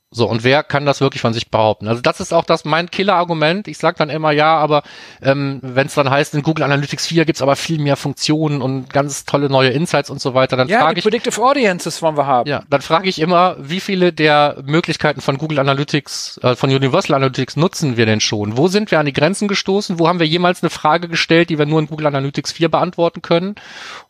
So, 0.10 0.26
und 0.30 0.46
wer 0.46 0.64
kann 0.64 0.86
das 0.86 1.02
wirklich 1.02 1.22
von 1.22 1.34
sich 1.34 1.52
behaupten? 1.52 1.90
Also 1.90 2.02
das 2.02 2.22
ist 2.22 2.34
auch 2.34 2.46
das 2.46 2.64
mein 2.64 2.90
Killer-Argument. 2.90 3.68
Ich 3.68 3.78
sage 3.78 3.98
dann 3.98 4.10
immer, 4.10 4.32
ja, 4.32 4.56
aber 4.58 4.84
ähm, 5.22 5.60
wenn 5.62 5.88
es 5.88 5.96
dann 5.96 6.10
heißt, 6.10 6.34
in 6.34 6.44
Google 6.44 6.64
Analytics 6.64 7.08
4 7.08 7.26
gibt's 7.26 7.42
aber 7.42 7.58
viel 7.58 7.78
mehr 7.78 7.98
Funktionen 7.98 8.62
und 8.62 8.90
ganz 8.90 9.26
tolle 9.26 9.50
neue 9.50 9.70
Insights 9.72 10.10
und 10.10 10.22
so 10.22 10.34
weiter, 10.34 10.56
dann 10.56 10.70
Ja, 10.70 10.80
frage 10.80 11.00
ich, 11.00 11.04
Predictive 11.04 11.42
Audiences 11.44 12.02
wollen 12.02 12.16
wir 12.16 12.26
haben. 12.26 12.50
ja, 12.50 12.64
dann 12.70 12.82
frage 12.82 13.10
ich 13.10 13.20
immer, 13.20 13.58
wie 13.60 13.82
viele 13.82 14.14
der 14.14 14.64
Möglichkeiten 14.66 15.20
von 15.20 15.38
Google 15.38 15.60
Analytics, 15.60 16.40
äh, 16.42 16.56
von 16.56 16.70
Universal 16.70 17.14
Analytics 17.18 17.58
nutzen 17.58 17.98
wir 17.98 18.06
denn 18.06 18.22
schon? 18.22 18.56
Wo 18.56 18.70
sind 18.70 18.92
wir 18.92 19.00
an 19.02 19.08
die 19.08 19.14
Grenzen 19.14 19.50
gestoßen? 19.50 20.00
Wo 20.00 20.08
haben 20.08 20.20
wir 20.20 20.28
jemals 20.28 20.64
eine 20.64 20.70
Frage 20.70 21.10
gestellt, 21.10 21.50
die 21.50 21.60
wir 21.60 21.66
nur 21.66 21.82
in 21.82 21.88
Google 21.88 22.08
Analytics 22.08 22.54
4 22.54 22.70
beantworten 22.70 23.22
können? 23.22 23.56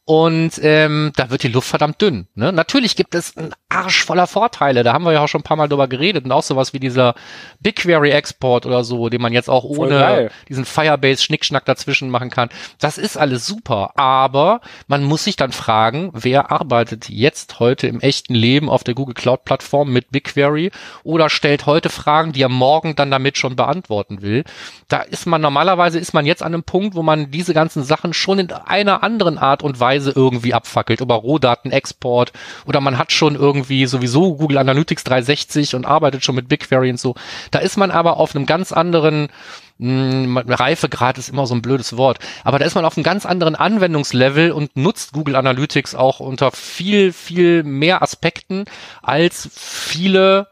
Und 0.10 0.54
ähm, 0.64 1.12
da 1.18 1.30
wird 1.32 1.44
die 1.44 1.50
Luft 1.50 1.68
verdammt 1.68 2.02
dünn. 2.02 2.28
Ne? 2.34 2.54
Natürlich 2.54 2.96
gibt 2.96 3.14
es 3.14 3.36
einen 3.36 3.54
Arsch 3.68 4.06
voller 4.06 4.26
Vorteile. 4.26 4.84
Da 4.84 4.94
haben 4.94 5.04
wir 5.04 5.12
ja 5.12 5.22
auch 5.22 5.28
schon 5.28 5.42
ein 5.42 5.44
paar 5.44 5.58
Mal 5.58 5.68
drüber 5.68 5.90
geredet. 5.90 6.24
Und 6.24 6.32
auch 6.32 6.44
sowas 6.44 6.72
wie 6.72 6.80
dieser 6.80 7.14
BigQuery-Export 7.60 8.66
oder 8.66 8.86
so, 8.86 9.10
den 9.10 9.22
man 9.22 9.34
jetzt 9.34 9.50
auch 9.50 9.66
ohne 9.66 10.32
diesen 10.48 10.64
Firebase-Schnickschnack 10.64 11.66
dazwischen 11.66 12.10
machen 12.10 12.30
kann. 12.30 12.48
Das 12.80 12.98
ist 12.98 13.18
alles 13.18 13.46
super. 13.46 13.92
Aber 13.98 14.62
man 14.88 15.04
muss 15.04 15.26
sich 15.26 15.36
dann 15.36 15.52
fragen, 15.52 16.12
wer 16.14 16.52
arbeitet 16.54 17.10
jetzt 17.10 17.60
heute 17.60 17.88
im 17.88 18.00
echten 18.00 18.34
Leben 18.34 18.70
auf 18.70 18.86
der 18.86 18.94
Google 18.94 19.14
Cloud-Plattform 19.14 19.92
mit 19.92 20.10
BigQuery 20.12 20.72
oder 21.04 21.30
stellt 21.30 21.66
heute 21.66 21.90
Fragen, 21.90 22.32
die 22.32 22.44
er 22.44 22.48
morgen 22.48 22.96
dann 22.96 23.12
damit 23.12 23.38
schon 23.38 23.58
beantworten 23.58 24.22
will. 24.22 24.46
Da 24.88 25.02
ist 25.02 25.26
man 25.26 25.42
normalerweise 25.42 26.00
ist 26.00 26.14
man 26.14 26.26
jetzt 26.26 26.44
an 26.44 26.54
einem 26.54 26.64
Punkt, 26.64 26.96
wo 26.96 27.04
man 27.04 27.30
diese 27.30 27.54
ganzen 27.54 27.84
Sachen 27.84 28.14
schon 28.14 28.40
in 28.40 28.54
einer 28.54 29.04
anderen 29.04 29.38
Art 29.38 29.64
und 29.64 29.82
Weise 29.82 29.97
irgendwie 30.06 30.54
abfackelt, 30.54 31.02
über 31.02 31.16
Rohdatenexport 31.16 32.34
oder 32.66 32.82
man 32.82 32.98
hat 32.98 33.12
schon 33.12 33.36
irgendwie 33.36 33.86
sowieso 33.88 34.36
Google 34.36 34.60
Analytics 34.60 35.04
360 35.04 35.76
und 35.76 35.86
arbeitet 35.86 36.24
schon 36.24 36.36
mit 36.36 36.48
BigQuery 36.48 36.92
und 36.92 37.00
so. 37.00 37.16
Da 37.52 37.60
ist 37.60 37.78
man 37.78 37.92
aber 37.92 38.18
auf 38.18 38.36
einem 38.36 38.46
ganz 38.46 38.72
anderen 38.72 39.30
mh, 39.78 40.44
Reifegrad 40.48 41.18
ist 41.18 41.30
immer 41.30 41.48
so 41.48 41.56
ein 41.56 41.62
blödes 41.62 41.98
Wort, 41.98 42.20
aber 42.44 42.60
da 42.60 42.66
ist 42.66 42.76
man 42.76 42.86
auf 42.86 42.98
einem 42.98 43.04
ganz 43.04 43.26
anderen 43.26 43.56
Anwendungslevel 43.56 44.52
und 44.52 44.76
nutzt 44.76 45.14
Google 45.14 45.36
Analytics 45.36 45.96
auch 45.96 46.20
unter 46.20 46.52
viel, 46.52 47.14
viel 47.14 47.64
mehr 47.64 48.02
Aspekten 48.02 48.66
als 49.02 49.50
viele 49.54 50.48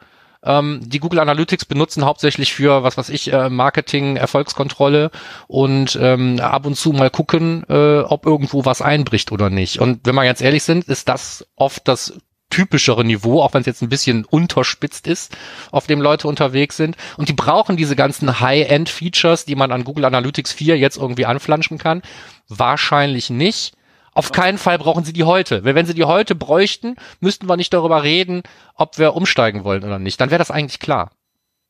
ähm, 0.46 0.82
die 0.84 1.00
Google 1.00 1.20
Analytics 1.20 1.66
benutzen 1.66 2.06
hauptsächlich 2.06 2.54
für, 2.54 2.84
was 2.84 2.98
weiß 2.98 3.10
ich, 3.10 3.32
äh, 3.34 3.50
Marketing, 3.50 4.16
Erfolgskontrolle 4.16 5.12
und 5.48 5.98
ähm, 6.02 6.40
ab 6.40 6.66
und 6.66 6.76
zu 6.76 6.92
mal 6.92 7.10
gucken, 7.10 7.64
äh, 7.70 8.00
ob 8.00 8.26
irgendwo 8.26 8.66
was 8.66 8.82
einbricht 8.82 9.32
oder 9.32 9.50
nicht. 9.50 9.80
Und 9.80 10.02
wenn 10.06 10.16
wir 10.16 10.24
ganz 10.24 10.42
ehrlich 10.42 10.64
sind, 10.64 10.86
ist 10.86 11.10
das 11.10 11.46
oft 11.56 11.88
das 11.88 12.14
typischere 12.50 13.04
Niveau, 13.04 13.42
auch 13.42 13.54
wenn 13.54 13.62
es 13.62 13.66
jetzt 13.66 13.82
ein 13.82 13.90
bisschen 13.90 14.24
unterspitzt 14.24 15.08
ist, 15.08 15.36
auf 15.72 15.88
dem 15.88 16.00
Leute 16.00 16.28
unterwegs 16.28 16.78
sind. 16.78 16.96
Und 17.18 17.28
die 17.28 17.34
brauchen 17.34 17.76
diese 17.76 17.96
ganzen 17.96 18.40
High-End-Features, 18.40 19.46
die 19.46 19.56
man 19.56 19.72
an 19.72 19.84
Google 19.84 20.06
Analytics 20.06 20.54
4 20.54 20.78
jetzt 20.78 20.98
irgendwie 20.98 21.26
anflanschen 21.26 21.78
kann. 21.78 22.02
Wahrscheinlich 22.48 23.30
nicht. 23.30 23.74
Auf 24.16 24.32
keinen 24.32 24.58
Fall 24.58 24.80
brauchen 24.80 25.04
sie 25.04 25.12
die 25.14 25.26
heute. 25.26 25.66
Weil 25.66 25.76
wenn 25.76 25.86
sie 25.86 25.94
die 25.94 26.06
heute 26.06 26.36
bräuchten, 26.36 26.96
müssten 27.20 27.48
wir 27.48 27.58
nicht 27.58 27.74
darüber 27.74 28.02
reden, 28.02 28.44
ob 28.74 28.98
wir 28.98 29.14
umsteigen 29.14 29.66
wollen 29.66 29.84
oder 29.84 30.00
nicht. 30.00 30.20
Dann 30.22 30.32
wäre 30.32 30.40
das 30.40 30.52
eigentlich 30.52 30.80
klar. 30.80 31.12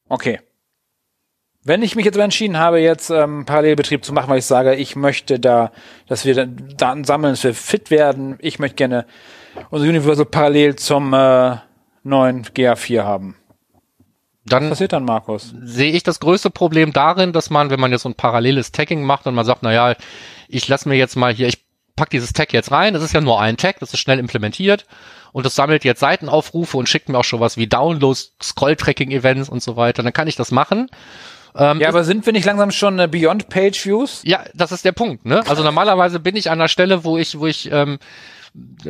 Okay. 0.08 0.40
Wenn 1.64 1.82
ich 1.82 1.96
mich 1.96 2.06
jetzt 2.06 2.18
entschieden 2.18 2.60
habe, 2.60 2.80
jetzt 2.80 3.10
ähm, 3.10 3.46
Parallelbetrieb 3.46 4.06
zu 4.06 4.14
machen, 4.14 4.30
weil 4.30 4.38
ich 4.38 4.46
sage, 4.46 4.75
ich 4.75 4.96
möchte 4.96 5.40
da, 5.40 5.72
dass 6.08 6.24
wir 6.24 6.36
dann 6.36 6.75
Daten 6.78 7.04
sammeln, 7.04 7.34
dass 7.34 7.44
wir 7.44 7.56
fit 7.56 7.90
werden, 7.90 8.38
ich 8.40 8.60
möchte 8.60 8.75
gerne 8.75 9.08
unser 9.72 9.88
Universal 9.88 10.25
parallel 10.25 10.75
zum 10.75 11.12
äh, 11.14 11.58
neuen 12.04 12.46
GA4 12.46 13.04
haben. 13.04 13.36
Was 14.44 14.52
Dann 14.52 14.70
passiert 14.70 14.94
dann, 14.94 15.06
Markus? 15.06 15.56
sehe 15.64 15.92
ich 15.92 16.04
das 16.04 16.20
größte 16.20 16.52
Problem 16.52 16.94
darin, 16.94 17.34
dass 17.34 17.50
man, 17.50 17.72
wenn 17.72 17.80
man 17.80 17.92
jetzt 17.92 18.04
so 18.04 18.10
ein 18.10 18.14
paralleles 18.14 18.72
Tagging 18.72 19.02
macht 19.02 19.25
und 19.25 19.34
man 19.34 19.46
sagt, 19.46 19.64
na 19.64 19.74
ja, 19.74 19.96
ich 20.48 20.68
lasse 20.68 20.88
mir 20.88 20.96
jetzt 20.96 21.16
mal 21.16 21.34
hier, 21.34 21.48
ich 21.48 21.64
pack 21.96 22.10
dieses 22.10 22.34
Tag 22.34 22.54
jetzt 22.54 22.72
rein, 22.72 22.94
das 22.94 23.04
ist 23.04 23.14
ja 23.14 23.22
nur 23.22 23.40
ein 23.40 23.58
Tag, 23.58 23.80
das 23.80 23.94
ist 23.94 24.00
schnell 24.00 24.20
implementiert 24.20 24.86
und 25.32 25.46
das 25.46 25.56
sammelt 25.56 25.84
jetzt 25.84 26.00
Seitenaufrufe 26.00 26.78
und 26.78 26.90
schickt 26.90 27.10
mir 27.10 27.18
auch 27.18 27.24
schon 27.24 27.40
was 27.40 27.58
wie 27.58 27.68
Downloads, 27.68 28.36
Scroll-Tracking-Events 28.42 29.50
und 29.50 29.62
so 29.62 29.75
weiter, 29.75 30.04
dann 30.04 30.14
kann 30.14 30.28
ich 30.28 30.36
das 30.36 30.52
machen. 30.52 30.90
Ähm, 31.58 31.80
ja, 31.80 31.88
aber 31.88 32.04
sind 32.04 32.25
wir 32.25 32.34
nicht 32.34 32.46
langsam 32.46 32.72
schon 32.72 33.00
äh, 33.00 33.08
Beyond 33.08 33.48
Page 33.48 33.86
Views? 33.86 34.22
Ja, 34.24 34.44
das 34.54 34.72
ist 34.72 34.84
der 34.84 34.92
Punkt. 34.92 35.25
Ne? 35.25 35.42
Also 35.48 35.64
normalerweise 35.64 36.20
bin 36.20 36.36
ich 36.36 36.52
an 36.52 36.60
der 36.60 36.68
Stelle, 36.68 37.06
wo 37.06 37.18
ich, 37.18 37.40
wo 37.40 37.48
ich 37.48 37.72
ähm, 37.72 37.98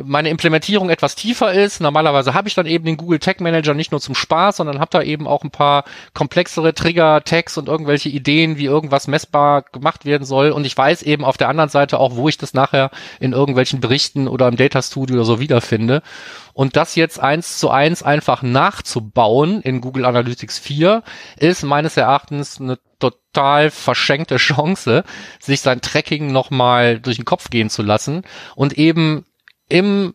meine 0.04 0.28
Implementierung 0.28 0.90
etwas 0.90 1.14
tiefer 1.14 1.52
ist. 1.52 1.80
Normalerweise 1.80 2.34
habe 2.34 2.48
ich 2.48 2.54
dann 2.54 2.66
eben 2.66 2.84
den 2.84 2.96
Google 2.96 3.18
Tag 3.18 3.40
Manager 3.40 3.74
nicht 3.74 3.90
nur 3.90 4.00
zum 4.00 4.14
Spaß, 4.14 4.58
sondern 4.58 4.78
habe 4.78 4.90
da 4.90 5.02
eben 5.02 5.26
auch 5.26 5.42
ein 5.42 5.50
paar 5.50 5.84
komplexere 6.14 6.74
Trigger, 6.74 7.22
Tags 7.24 7.58
und 7.58 7.68
irgendwelche 7.68 8.08
Ideen, 8.08 8.58
wie 8.58 8.66
irgendwas 8.66 9.08
messbar 9.08 9.62
gemacht 9.62 10.04
werden 10.04 10.24
soll. 10.24 10.50
Und 10.50 10.66
ich 10.66 10.76
weiß 10.76 11.02
eben 11.02 11.24
auf 11.24 11.36
der 11.36 11.48
anderen 11.48 11.70
Seite 11.70 11.98
auch, 11.98 12.16
wo 12.16 12.28
ich 12.28 12.38
das 12.38 12.54
nachher 12.54 12.90
in 13.18 13.32
irgendwelchen 13.32 13.80
Berichten 13.80 14.28
oder 14.28 14.46
im 14.48 14.56
Data 14.56 14.82
Studio 14.82 15.16
oder 15.16 15.24
so 15.24 15.40
wiederfinde. 15.40 16.02
Und 16.52 16.76
das 16.76 16.94
jetzt 16.94 17.20
eins 17.20 17.58
zu 17.58 17.70
eins 17.70 18.02
einfach 18.02 18.42
nachzubauen 18.42 19.60
in 19.62 19.80
Google 19.80 20.04
Analytics 20.04 20.58
4 20.58 21.02
ist 21.36 21.64
meines 21.64 21.96
Erachtens 21.96 22.60
eine 22.60 22.78
total 22.98 23.70
verschenkte 23.70 24.36
Chance, 24.36 25.04
sich 25.38 25.60
sein 25.60 25.82
Tracking 25.82 26.32
nochmal 26.32 26.98
durch 26.98 27.16
den 27.16 27.26
Kopf 27.26 27.50
gehen 27.50 27.68
zu 27.68 27.82
lassen 27.82 28.22
und 28.54 28.78
eben 28.78 29.26
im 29.68 30.14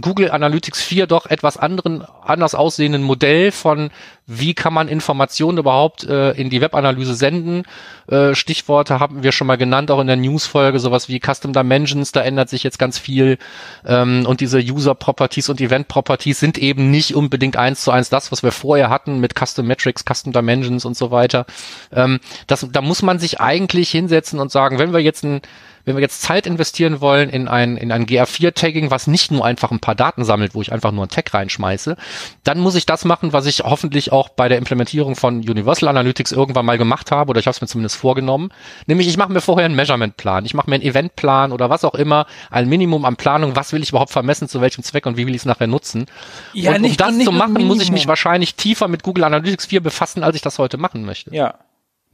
Google 0.00 0.30
Analytics 0.30 0.82
4 0.82 1.06
doch 1.06 1.26
etwas 1.26 1.56
anderen, 1.56 2.02
anders 2.02 2.54
aussehenden 2.54 3.02
Modell 3.02 3.50
von, 3.52 3.90
wie 4.26 4.54
kann 4.54 4.74
man 4.74 4.86
Informationen 4.86 5.58
überhaupt 5.58 6.04
äh, 6.04 6.32
in 6.32 6.50
die 6.50 6.60
Webanalyse 6.60 7.14
senden. 7.14 7.64
Äh, 8.06 8.34
Stichworte 8.34 9.00
haben 9.00 9.22
wir 9.22 9.32
schon 9.32 9.46
mal 9.46 9.56
genannt, 9.56 9.90
auch 9.90 10.00
in 10.00 10.06
der 10.06 10.16
Newsfolge, 10.16 10.78
sowas 10.78 11.08
wie 11.08 11.20
Custom 11.20 11.54
Dimensions, 11.54 12.12
da 12.12 12.20
ändert 12.20 12.50
sich 12.50 12.62
jetzt 12.62 12.78
ganz 12.78 12.98
viel. 12.98 13.38
Ähm, 13.86 14.26
und 14.26 14.40
diese 14.40 14.58
User 14.58 14.94
Properties 14.94 15.48
und 15.48 15.60
Event 15.60 15.88
Properties 15.88 16.38
sind 16.38 16.58
eben 16.58 16.90
nicht 16.90 17.14
unbedingt 17.14 17.56
eins 17.56 17.82
zu 17.82 17.90
eins 17.90 18.10
das, 18.10 18.30
was 18.30 18.42
wir 18.42 18.52
vorher 18.52 18.90
hatten 18.90 19.20
mit 19.20 19.34
Custom 19.38 19.66
Metrics, 19.66 20.04
Custom 20.04 20.32
Dimensions 20.32 20.84
und 20.84 20.96
so 20.96 21.10
weiter. 21.10 21.46
Ähm, 21.92 22.20
das, 22.46 22.66
da 22.70 22.82
muss 22.82 23.02
man 23.02 23.18
sich 23.18 23.40
eigentlich 23.40 23.90
hinsetzen 23.90 24.38
und 24.38 24.52
sagen, 24.52 24.78
wenn 24.78 24.92
wir 24.92 25.00
jetzt 25.00 25.24
ein 25.24 25.40
wenn 25.84 25.96
wir 25.96 26.02
jetzt 26.02 26.22
Zeit 26.22 26.46
investieren 26.46 27.00
wollen 27.00 27.28
in 27.28 27.48
ein, 27.48 27.76
in 27.76 27.92
ein 27.92 28.06
GA4-Tagging, 28.06 28.90
was 28.90 29.06
nicht 29.06 29.30
nur 29.30 29.44
einfach 29.44 29.70
ein 29.70 29.80
paar 29.80 29.94
Daten 29.94 30.24
sammelt, 30.24 30.54
wo 30.54 30.62
ich 30.62 30.72
einfach 30.72 30.92
nur 30.92 31.02
einen 31.02 31.10
Tag 31.10 31.32
reinschmeiße, 31.34 31.96
dann 32.44 32.60
muss 32.60 32.74
ich 32.74 32.86
das 32.86 33.04
machen, 33.04 33.32
was 33.32 33.46
ich 33.46 33.60
hoffentlich 33.60 34.12
auch 34.12 34.28
bei 34.28 34.48
der 34.48 34.58
Implementierung 34.58 35.16
von 35.16 35.36
Universal 35.38 35.88
Analytics 35.88 36.32
irgendwann 36.32 36.66
mal 36.66 36.78
gemacht 36.78 37.10
habe 37.10 37.30
oder 37.30 37.40
ich 37.40 37.46
habe 37.46 37.54
es 37.54 37.60
mir 37.60 37.66
zumindest 37.66 37.96
vorgenommen. 37.96 38.50
Nämlich 38.86 39.08
ich 39.08 39.16
mache 39.16 39.32
mir 39.32 39.40
vorher 39.40 39.66
einen 39.66 39.76
Measurement-Plan, 39.76 40.44
ich 40.44 40.54
mache 40.54 40.70
mir 40.70 40.76
einen 40.76 40.84
Event-Plan 40.84 41.52
oder 41.52 41.70
was 41.70 41.84
auch 41.84 41.94
immer, 41.94 42.26
ein 42.50 42.68
Minimum 42.68 43.04
an 43.04 43.16
Planung, 43.16 43.56
was 43.56 43.72
will 43.72 43.82
ich 43.82 43.90
überhaupt 43.90 44.12
vermessen, 44.12 44.48
zu 44.48 44.60
welchem 44.60 44.82
Zweck 44.82 45.06
und 45.06 45.16
wie 45.16 45.26
will 45.26 45.34
ich 45.34 45.42
es 45.42 45.46
nachher 45.46 45.66
nutzen. 45.66 46.06
Ja, 46.52 46.74
und 46.74 46.84
um 46.84 46.96
das 46.96 47.18
zu 47.18 47.32
machen, 47.32 47.64
muss 47.64 47.80
ich 47.80 47.90
mich 47.90 48.06
wahrscheinlich 48.06 48.54
tiefer 48.54 48.88
mit 48.88 49.02
Google 49.02 49.24
Analytics 49.24 49.66
4 49.66 49.80
befassen, 49.80 50.22
als 50.22 50.36
ich 50.36 50.42
das 50.42 50.58
heute 50.58 50.76
machen 50.76 51.04
möchte. 51.04 51.34
Ja, 51.34 51.54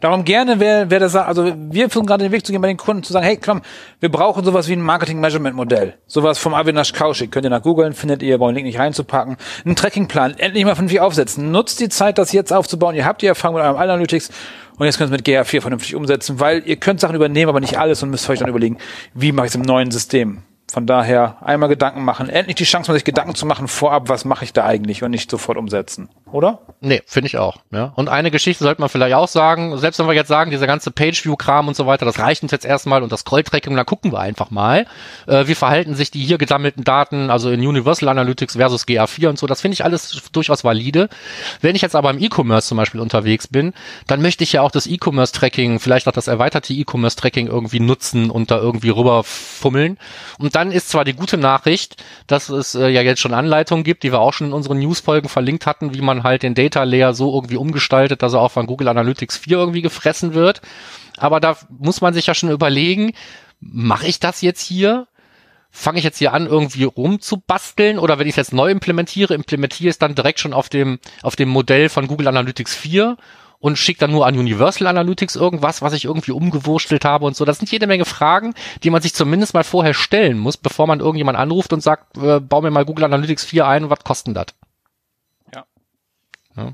Darum 0.00 0.24
gerne, 0.24 0.60
wer, 0.60 0.90
wer 0.90 1.00
das 1.00 1.16
also 1.16 1.52
wir 1.56 1.88
versuchen 1.90 2.06
gerade 2.06 2.22
den 2.22 2.30
Weg 2.30 2.46
zu 2.46 2.52
gehen 2.52 2.60
bei 2.60 2.68
den 2.68 2.76
Kunden, 2.76 3.02
zu 3.02 3.12
sagen, 3.12 3.26
hey, 3.26 3.36
komm, 3.36 3.62
wir 3.98 4.08
brauchen 4.08 4.44
sowas 4.44 4.68
wie 4.68 4.74
ein 4.74 4.80
Marketing-Measurement-Modell. 4.80 5.94
Sowas 6.06 6.38
vom 6.38 6.54
Avinash 6.54 6.92
Kaushik. 6.92 7.32
Könnt 7.32 7.44
ihr 7.44 7.50
nach 7.50 7.62
googeln, 7.62 7.94
findet 7.94 8.22
ihr, 8.22 8.38
brauchen 8.38 8.50
den 8.50 8.56
Link 8.56 8.66
nicht 8.66 8.78
reinzupacken. 8.78 9.36
Ein 9.66 9.74
Tracking-Plan, 9.74 10.38
endlich 10.38 10.64
mal 10.64 10.76
vernünftig 10.76 11.00
aufsetzen. 11.00 11.50
Nutzt 11.50 11.80
die 11.80 11.88
Zeit, 11.88 12.18
das 12.18 12.30
jetzt 12.30 12.52
aufzubauen. 12.52 12.94
Ihr 12.94 13.06
habt 13.06 13.22
die 13.22 13.26
Erfahrung 13.26 13.56
mit 13.56 13.64
eurem 13.64 13.76
Analytics 13.76 14.30
und 14.78 14.86
jetzt 14.86 14.98
könnt 14.98 15.10
ihr 15.10 15.16
es 15.16 15.18
mit 15.18 15.26
GA4 15.26 15.60
vernünftig 15.60 15.96
umsetzen, 15.96 16.38
weil 16.38 16.62
ihr 16.64 16.76
könnt 16.76 17.00
Sachen 17.00 17.16
übernehmen, 17.16 17.48
aber 17.48 17.58
nicht 17.58 17.76
alles 17.76 18.00
und 18.00 18.10
müsst 18.10 18.30
euch 18.30 18.38
dann 18.38 18.48
überlegen, 18.48 18.78
wie 19.14 19.32
mache 19.32 19.46
ich 19.46 19.50
es 19.50 19.56
im 19.56 19.62
neuen 19.62 19.90
System. 19.90 20.42
Von 20.70 20.86
daher 20.86 21.38
einmal 21.40 21.70
Gedanken 21.70 22.04
machen. 22.04 22.28
Endlich 22.28 22.56
die 22.56 22.64
Chance, 22.64 22.92
sich 22.92 23.04
Gedanken 23.04 23.34
zu 23.34 23.46
machen 23.46 23.68
vorab, 23.68 24.10
was 24.10 24.26
mache 24.26 24.44
ich 24.44 24.52
da 24.52 24.66
eigentlich 24.66 25.02
und 25.02 25.10
nicht 25.10 25.30
sofort 25.30 25.56
umsetzen. 25.56 26.10
Oder? 26.30 26.58
Nee, 26.80 27.00
finde 27.06 27.28
ich 27.28 27.38
auch. 27.38 27.56
Ja. 27.70 27.92
Und 27.96 28.10
eine 28.10 28.30
Geschichte 28.30 28.64
sollte 28.64 28.82
man 28.82 28.90
vielleicht 28.90 29.14
auch 29.14 29.28
sagen, 29.28 29.78
selbst 29.78 29.98
wenn 29.98 30.06
wir 30.06 30.12
jetzt 30.12 30.28
sagen, 30.28 30.50
dieser 30.50 30.66
ganze 30.66 30.90
Page-View-Kram 30.90 31.68
und 31.68 31.74
so 31.74 31.86
weiter, 31.86 32.04
das 32.04 32.18
reicht 32.18 32.42
uns 32.42 32.52
jetzt 32.52 32.66
erstmal 32.66 33.02
und 33.02 33.10
das 33.10 33.20
Scroll-Tracking, 33.20 33.74
dann 33.74 33.86
gucken 33.86 34.12
wir 34.12 34.20
einfach 34.20 34.50
mal, 34.50 34.84
äh, 35.26 35.46
wie 35.46 35.54
verhalten 35.54 35.94
sich 35.94 36.10
die 36.10 36.20
hier 36.20 36.36
gesammelten 36.36 36.84
Daten, 36.84 37.30
also 37.30 37.50
in 37.50 37.66
Universal 37.66 38.10
Analytics 38.10 38.56
versus 38.56 38.86
GA4 38.86 39.28
und 39.28 39.38
so. 39.38 39.46
Das 39.46 39.62
finde 39.62 39.72
ich 39.72 39.84
alles 39.84 40.28
durchaus 40.32 40.64
valide. 40.64 41.08
Wenn 41.62 41.76
ich 41.76 41.82
jetzt 41.82 41.96
aber 41.96 42.10
im 42.10 42.20
E-Commerce 42.20 42.68
zum 42.68 42.76
Beispiel 42.76 43.00
unterwegs 43.00 43.48
bin, 43.48 43.72
dann 44.06 44.20
möchte 44.20 44.44
ich 44.44 44.52
ja 44.52 44.60
auch 44.60 44.70
das 44.70 44.86
E-Commerce-Tracking, 44.86 45.80
vielleicht 45.80 46.06
auch 46.08 46.12
das 46.12 46.26
erweiterte 46.26 46.74
E-Commerce-Tracking 46.74 47.46
irgendwie 47.46 47.80
nutzen 47.80 48.30
und 48.30 48.50
da 48.50 48.58
irgendwie 48.58 48.90
rüberfummeln. 48.90 49.96
Und 50.38 50.57
dann 50.58 50.72
ist 50.72 50.88
zwar 50.88 51.04
die 51.04 51.14
gute 51.14 51.36
Nachricht, 51.36 52.02
dass 52.26 52.48
es 52.48 52.74
äh, 52.74 52.88
ja 52.88 53.00
jetzt 53.02 53.20
schon 53.20 53.32
Anleitungen 53.32 53.84
gibt, 53.84 54.02
die 54.02 54.10
wir 54.10 54.18
auch 54.18 54.32
schon 54.32 54.48
in 54.48 54.52
unseren 54.52 54.80
Newsfolgen 54.80 55.28
verlinkt 55.28 55.66
hatten, 55.66 55.94
wie 55.94 56.00
man 56.00 56.24
halt 56.24 56.42
den 56.42 56.56
Data 56.56 56.82
Layer 56.82 57.14
so 57.14 57.32
irgendwie 57.32 57.56
umgestaltet, 57.56 58.22
dass 58.22 58.32
er 58.34 58.40
auch 58.40 58.50
von 58.50 58.66
Google 58.66 58.88
Analytics 58.88 59.36
4 59.36 59.56
irgendwie 59.56 59.82
gefressen 59.82 60.34
wird. 60.34 60.60
Aber 61.16 61.38
da 61.38 61.56
muss 61.68 62.00
man 62.00 62.12
sich 62.12 62.26
ja 62.26 62.34
schon 62.34 62.50
überlegen, 62.50 63.12
mache 63.60 64.08
ich 64.08 64.18
das 64.18 64.42
jetzt 64.42 64.60
hier? 64.60 65.06
Fange 65.70 65.98
ich 65.98 66.04
jetzt 66.04 66.18
hier 66.18 66.32
an, 66.32 66.46
irgendwie 66.46 66.84
rumzubasteln 66.84 68.00
oder 68.00 68.18
wenn 68.18 68.26
ich 68.26 68.32
es 68.32 68.36
jetzt 68.36 68.52
neu 68.52 68.70
implementiere, 68.70 69.34
implementiere 69.34 69.90
ich 69.90 69.94
es 69.94 69.98
dann 69.98 70.16
direkt 70.16 70.40
schon 70.40 70.54
auf 70.54 70.68
dem, 70.68 70.98
auf 71.22 71.36
dem 71.36 71.50
Modell 71.50 71.88
von 71.88 72.08
Google 72.08 72.26
Analytics 72.26 72.74
4 72.74 73.16
und 73.60 73.76
schickt 73.76 74.02
dann 74.02 74.12
nur 74.12 74.26
an 74.26 74.38
Universal 74.38 74.86
Analytics 74.86 75.36
irgendwas, 75.36 75.82
was 75.82 75.92
ich 75.92 76.04
irgendwie 76.04 76.32
umgewurstelt 76.32 77.04
habe 77.04 77.26
und 77.26 77.36
so. 77.36 77.44
Das 77.44 77.58
sind 77.58 77.70
jede 77.70 77.86
Menge 77.86 78.04
Fragen, 78.04 78.54
die 78.82 78.90
man 78.90 79.02
sich 79.02 79.14
zumindest 79.14 79.54
mal 79.54 79.64
vorher 79.64 79.94
stellen 79.94 80.38
muss, 80.38 80.56
bevor 80.56 80.86
man 80.86 81.00
irgendjemand 81.00 81.38
anruft 81.38 81.72
und 81.72 81.82
sagt, 81.82 82.16
äh, 82.18 82.40
bau 82.40 82.60
mir 82.62 82.70
mal 82.70 82.84
Google 82.84 83.04
Analytics 83.04 83.44
4 83.44 83.66
ein 83.66 83.84
und 83.84 83.90
was 83.90 84.04
kostet 84.04 84.36
das? 84.36 84.46
Ja. 85.54 85.64
ja. 86.56 86.72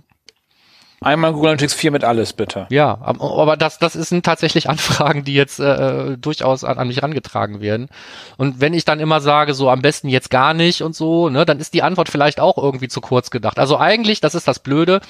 Einmal 1.05 1.33
Google 1.33 1.51
Analytics 1.51 1.75
4 1.75 1.91
mit 1.91 2.05
alles, 2.05 2.33
bitte. 2.33 2.67
Ja, 2.71 2.99
aber 3.03 3.57
das, 3.57 3.79
das 3.79 3.93
sind 3.93 4.25
tatsächlich 4.25 4.69
Anfragen, 4.71 5.25
die 5.25 5.35
jetzt 5.35 5.61
äh, 5.61 6.17
durchaus 6.17 6.65
an, 6.65 6.79
an 6.79 6.89
mich 6.89 6.99
herangetragen 6.99 7.61
werden. 7.61 7.89
Und 8.37 8.61
wenn 8.61 8.75
ich 8.75 8.85
dann 8.85 9.01
immer 9.01 9.21
sage, 9.21 9.55
so 9.55 9.71
am 9.71 9.83
besten 9.83 10.09
jetzt 10.09 10.31
gar 10.31 10.55
nicht 10.55 10.83
und 10.83 10.97
so, 10.97 11.29
ne, 11.29 11.45
dann 11.45 11.61
ist 11.61 11.75
die 11.75 11.83
Antwort 11.83 12.09
vielleicht 12.09 12.41
auch 12.41 12.59
irgendwie 12.59 12.89
zu 12.89 13.01
kurz 13.01 13.31
gedacht. 13.31 13.59
Also 13.59 13.79
eigentlich, 13.79 14.21
das 14.21 14.35
ist 14.35 14.49
das 14.49 14.59
Blöde, 14.59 15.01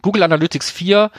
Google 0.00 0.22
Analytics 0.22 0.70
4 0.70 1.10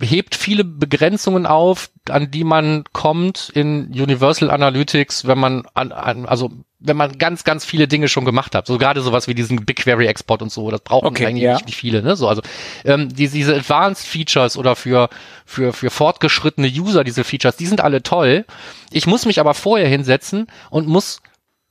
hebt 0.00 0.34
viele 0.34 0.64
Begrenzungen 0.64 1.46
auf, 1.46 1.90
an 2.08 2.30
die 2.30 2.44
man 2.44 2.84
kommt 2.92 3.50
in 3.54 3.88
Universal 3.88 4.50
Analytics, 4.50 5.26
wenn 5.26 5.38
man 5.38 5.66
an, 5.74 5.92
an 5.92 6.26
also 6.26 6.50
wenn 6.84 6.96
man 6.96 7.16
ganz, 7.18 7.44
ganz 7.44 7.64
viele 7.64 7.86
Dinge 7.86 8.08
schon 8.08 8.24
gemacht 8.24 8.54
hat. 8.54 8.66
So 8.66 8.76
gerade 8.76 9.00
sowas 9.02 9.28
wie 9.28 9.34
diesen 9.34 9.64
BigQuery-Export 9.64 10.42
und 10.42 10.50
so, 10.50 10.70
das 10.70 10.80
brauchen 10.80 11.06
okay, 11.06 11.26
eigentlich 11.26 11.44
ja. 11.44 11.60
nicht 11.64 11.76
viele. 11.76 12.02
Ne? 12.02 12.16
So, 12.16 12.28
also 12.28 12.42
ähm, 12.84 13.08
diese, 13.14 13.36
diese 13.36 13.54
Advanced 13.54 14.06
Features 14.06 14.56
oder 14.56 14.74
für, 14.74 15.08
für, 15.46 15.72
für 15.72 15.90
fortgeschrittene 15.90 16.68
User 16.68 17.04
diese 17.04 17.22
Features, 17.22 17.56
die 17.56 17.66
sind 17.66 17.80
alle 17.80 18.02
toll. 18.02 18.44
Ich 18.90 19.06
muss 19.06 19.26
mich 19.26 19.38
aber 19.38 19.54
vorher 19.54 19.88
hinsetzen 19.88 20.48
und 20.70 20.88
muss 20.88 21.22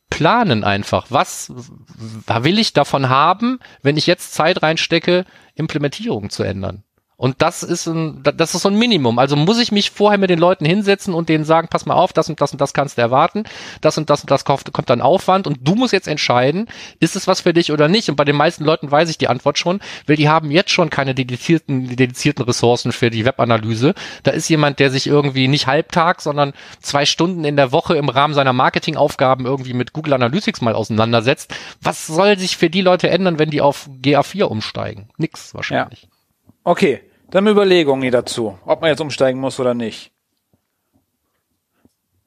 planen 0.10 0.64
einfach. 0.64 1.08
Was 1.10 1.52
will 1.52 2.60
ich 2.60 2.74
davon 2.74 3.10
haben, 3.10 3.60
wenn 3.82 3.98
ich 3.98 4.08
jetzt 4.08 4.34
Zeit 4.34 4.62
reinstecke, 4.62 5.26
Implementierung 5.56 6.30
zu 6.30 6.44
ändern? 6.44 6.84
Und 7.22 7.44
das 7.44 7.62
ist 7.62 7.86
ein, 7.86 8.24
das 8.24 8.56
ist 8.56 8.64
so 8.64 8.70
ein 8.70 8.80
Minimum. 8.80 9.20
Also 9.20 9.36
muss 9.36 9.60
ich 9.60 9.72
mich 9.72 9.92
vorher 9.92 10.18
mit 10.18 10.32
den 10.32 10.40
Leuten 10.40 10.66
hinsetzen 10.66 11.14
und 11.14 11.30
denen 11.30 11.44
sagen, 11.44 11.68
pass 11.70 11.86
mal 11.86 11.94
auf, 11.94 12.14
das 12.14 12.28
und 12.30 12.42
das 12.42 12.52
und 12.52 12.60
das 12.60 12.74
kannst 12.74 12.98
du 12.98 13.04
erwarten, 13.04 13.44
das 13.80 13.96
und 14.00 14.10
das 14.10 14.22
und 14.22 14.32
das 14.32 14.44
kommt, 14.44 14.72
dann 14.90 15.02
Aufwand 15.02 15.46
und 15.46 15.60
du 15.62 15.76
musst 15.76 15.94
jetzt 15.94 16.08
entscheiden, 16.08 16.68
ist 17.00 17.16
es 17.16 17.28
was 17.28 17.42
für 17.42 17.54
dich 17.54 17.72
oder 17.72 17.88
nicht. 17.88 18.10
Und 18.10 18.16
bei 18.16 18.26
den 18.26 18.36
meisten 18.36 18.64
Leuten 18.64 18.90
weiß 18.90 19.08
ich 19.08 19.20
die 19.20 19.28
Antwort 19.28 19.60
schon, 19.60 19.82
weil 20.08 20.16
die 20.16 20.30
haben 20.30 20.50
jetzt 20.50 20.72
schon 20.72 20.90
keine 20.90 21.14
dedizierten, 21.14 21.96
dedizierten 21.96 22.44
Ressourcen 22.44 22.92
für 22.92 23.12
die 23.12 23.24
Webanalyse. 23.24 23.94
Da 24.24 24.32
ist 24.32 24.50
jemand, 24.50 24.80
der 24.80 24.90
sich 24.90 25.06
irgendwie 25.06 25.48
nicht 25.48 25.68
halbtag, 25.68 26.22
sondern 26.22 26.54
zwei 26.80 27.06
Stunden 27.06 27.44
in 27.44 27.56
der 27.56 27.72
Woche 27.72 27.98
im 27.98 28.10
Rahmen 28.10 28.34
seiner 28.34 28.54
Marketingaufgaben 28.54 29.46
irgendwie 29.46 29.74
mit 29.74 29.94
Google 29.94 30.14
Analytics 30.14 30.62
mal 30.62 30.74
auseinandersetzt. 30.74 31.54
Was 31.84 32.08
soll 32.08 32.40
sich 32.40 32.58
für 32.58 32.72
die 32.72 32.82
Leute 32.82 33.12
ändern, 33.12 33.38
wenn 33.38 33.52
die 33.52 33.62
auf 33.62 33.88
GA4 34.02 34.46
umsteigen? 34.46 35.10
Nix 35.18 35.54
wahrscheinlich. 35.54 36.02
Ja. 36.02 36.10
Okay, 36.64 37.02
dann 37.32 37.48
Überlegungen 37.48 38.12
dazu, 38.12 38.58
ob 38.66 38.82
man 38.82 38.90
jetzt 38.90 39.02
umsteigen 39.02 39.40
muss 39.40 39.60
oder 39.60 39.74
nicht. 39.74 40.12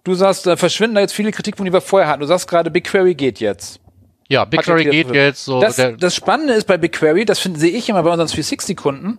Du 0.03 0.15
sagst, 0.15 0.47
da 0.47 0.57
verschwinden 0.57 0.97
da 0.97 1.01
jetzt 1.01 1.15
viele 1.15 1.31
Kritikpunkte, 1.31 1.71
die 1.71 1.75
wir 1.75 1.81
vorher 1.81 2.09
hatten. 2.09 2.21
Du 2.21 2.27
sagst 2.27 2.49
gerade, 2.49 2.71
BigQuery 2.71 3.15
geht 3.15 3.41
jetzt. 3.41 3.81
Ja, 4.29 4.45
BigQuery 4.45 4.85
geht 4.85 5.15
jetzt 5.15 5.45
so. 5.45 5.61
Das, 5.61 5.81
das 5.99 6.15
Spannende 6.15 6.55
ist 6.55 6.67
bei 6.67 6.77
BigQuery, 6.77 7.25
das 7.25 7.39
finde, 7.39 7.61
sehe 7.61 7.71
ich 7.71 7.89
immer 7.89 8.03
bei 8.03 8.11
unseren 8.11 8.29
360-Kunden, 8.29 9.19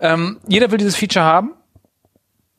ähm, 0.00 0.40
jeder 0.48 0.70
will 0.70 0.78
dieses 0.78 0.96
Feature 0.96 1.24
haben, 1.24 1.52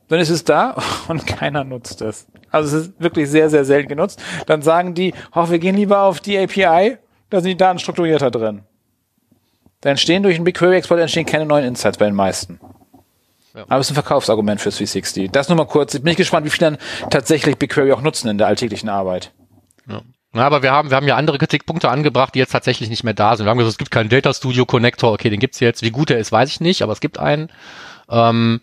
dann 0.08 0.20
ist 0.20 0.30
es 0.30 0.44
da 0.44 0.76
und 1.08 1.26
keiner 1.26 1.64
nutzt 1.64 2.02
es. 2.02 2.28
Also 2.52 2.78
es 2.78 2.88
ist 2.88 2.94
wirklich 3.00 3.30
sehr, 3.30 3.50
sehr 3.50 3.66
selten 3.66 3.90
genutzt. 3.90 4.22
Dann 4.46 4.62
sagen 4.62 4.94
die, 4.94 5.14
oh, 5.34 5.50
wir 5.50 5.60
gehen 5.60 5.76
lieber 5.76 6.02
auf 6.04 6.22
die 6.22 6.38
API, 6.38 6.98
da 7.30 7.42
sind 7.42 7.50
die 7.50 7.58
Daten 7.58 7.80
strukturierter 7.80 8.32
drin. 8.32 8.62
Da 9.86 9.92
entstehen 9.92 10.24
durch 10.24 10.34
einen 10.34 10.46
BigQuery-Export 10.46 11.00
entstehen 11.00 11.28
keine 11.28 11.46
neuen 11.46 11.64
Insights 11.64 12.00
bei 12.00 12.06
den 12.06 12.16
meisten. 12.16 12.60
Ja. 13.54 13.66
Aber 13.70 13.78
es 13.78 13.86
ist 13.86 13.92
ein 13.92 13.94
Verkaufsargument 13.94 14.60
für 14.60 14.72
360. 14.72 15.30
Das 15.30 15.48
nur 15.48 15.60
mal 15.60 15.68
kurz. 15.68 15.94
Ich 15.94 16.02
bin 16.02 16.16
gespannt, 16.16 16.44
wie 16.44 16.50
viele 16.50 16.72
dann 16.72 16.78
tatsächlich 17.12 17.58
BigQuery 17.58 17.92
auch 17.92 18.02
nutzen 18.02 18.28
in 18.28 18.40
der 18.40 18.48
alltäglichen 18.48 18.90
Arbeit. 18.90 19.32
Ja. 19.88 20.02
Ja, 20.34 20.42
aber 20.42 20.64
wir 20.64 20.72
haben, 20.72 20.90
wir 20.90 20.98
haben 20.98 21.08
ja 21.08 21.16
andere 21.16 21.38
Kritikpunkte 21.38 21.90
angebracht, 21.90 22.34
die 22.34 22.40
jetzt 22.40 22.52
tatsächlich 22.52 22.90
nicht 22.90 23.04
mehr 23.04 23.14
da 23.14 23.38
sind. 23.38 23.46
Wir 23.46 23.52
haben 23.52 23.60
gesagt, 23.60 23.74
es 23.74 23.78
gibt 23.78 23.92
keinen 23.92 24.10
Data 24.10 24.34
Studio 24.34 24.66
Connector. 24.66 25.14
Okay, 25.14 25.30
den 25.30 25.40
gibt's 25.40 25.60
jetzt. 25.60 25.84
Wie 25.84 25.92
gut 25.92 26.10
er 26.10 26.18
ist, 26.18 26.32
weiß 26.32 26.50
ich 26.50 26.62
nicht, 26.62 26.82
aber 26.82 26.92
es 26.92 27.00
gibt 27.00 27.20
einen. 27.20 27.52
Ähm, 28.10 28.62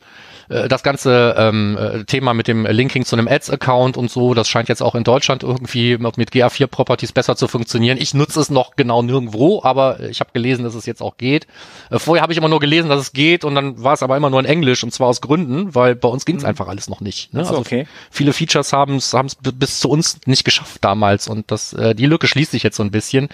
äh, 0.53 0.69
das 0.69 0.83
ganze 0.83 1.35
ähm, 1.39 1.79
äh, 1.79 2.05
Thema 2.05 2.35
mit 2.35 2.49
dem 2.49 2.67
Linking 2.67 3.05
zu 3.05 3.17
einem 3.17 3.29
Ads-Account 3.29 3.97
und 3.97 4.11
so, 4.11 4.35
das 4.35 4.49
scheint 4.49 4.69
jetzt 4.69 4.83
auch 4.83 4.95
in 4.95 5.05
Deutschland 5.05 5.43
irgendwie 5.43 5.97
mit 5.99 6.31
GA4-Properties 6.31 7.13
besser 7.13 7.37
zu 7.37 7.49
funktionieren. 7.49 7.99
Ich 7.99 8.15
nutze 8.15 8.41
es 8.41 8.51
noch 8.51 8.77
genau 8.77 9.03
nirgendwo, 9.03 9.63
aber 9.63 10.01
ich 10.01 10.21
habe 10.21 10.31
gelesen, 10.33 10.65
dass 10.65 10.75
es 10.75 10.87
jetzt 10.87 11.03
auch 11.03 11.17
geht. 11.17 11.47
Äh, 11.91 11.99
vorher 11.99 12.23
habe 12.23 12.33
ich 12.33 12.39
immer 12.39 12.49
nur 12.49 12.61
gelesen, 12.61 12.89
dass 12.89 13.01
es 13.01 13.13
geht 13.13 13.45
und 13.45 13.55
dann 13.55 13.83
war 13.83 13.95
es 13.95 14.03
aber 14.03 14.17
immer 14.17 14.31
nur 14.31 14.41
in 14.41 14.47
Englisch 14.47 14.85
und 14.85 14.93
zwar 14.93 15.09
aus 15.09 15.21
Gründen, 15.21 15.75
weil 15.75 15.95
bei 15.95 16.09
uns 16.09 16.25
ging 16.25 16.37
es 16.37 16.43
mhm. 16.43 16.51
einfach 16.51 16.69
alles 16.69 16.89
noch 16.89 17.01
nicht. 17.01 17.33
Ne? 17.33 17.41
Also 17.41 17.59
okay. 17.59 17.87
Viele 18.11 18.33
Features 18.33 18.73
haben 18.73 18.97
es 18.97 19.17
bis 19.55 19.81
zu 19.81 19.89
uns 19.89 20.21
nicht 20.27 20.45
geschafft 20.45 20.85
damals 20.85 21.29
und 21.29 21.51
das 21.51 21.73
äh, 21.73 21.95
die 21.95 22.07
Lücke 22.07 22.27
schließt 22.27 22.53
sich 22.53 22.63
jetzt 22.63 22.77
so 22.77 22.83
ein 22.83 22.91
bisschen. 22.91 23.29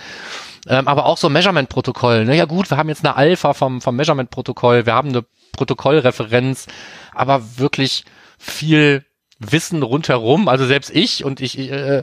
Ähm, 0.68 0.86
aber 0.86 1.06
auch 1.06 1.16
so 1.16 1.28
Measurement-Protokoll. 1.28 2.24
Ne? 2.24 2.36
Ja 2.36 2.44
gut, 2.44 2.70
wir 2.70 2.76
haben 2.76 2.88
jetzt 2.88 3.04
eine 3.04 3.16
Alpha 3.16 3.54
vom, 3.54 3.80
vom 3.80 3.96
Measurement-Protokoll, 3.96 4.86
wir 4.86 4.94
haben 4.94 5.08
eine 5.08 5.24
Protokollreferenz, 5.52 6.66
aber 7.12 7.58
wirklich 7.58 8.04
viel 8.38 9.04
Wissen 9.38 9.82
rundherum. 9.82 10.48
Also 10.48 10.66
selbst 10.66 10.90
ich 10.90 11.24
und 11.24 11.40
ich 11.40 11.58
äh, 11.58 12.02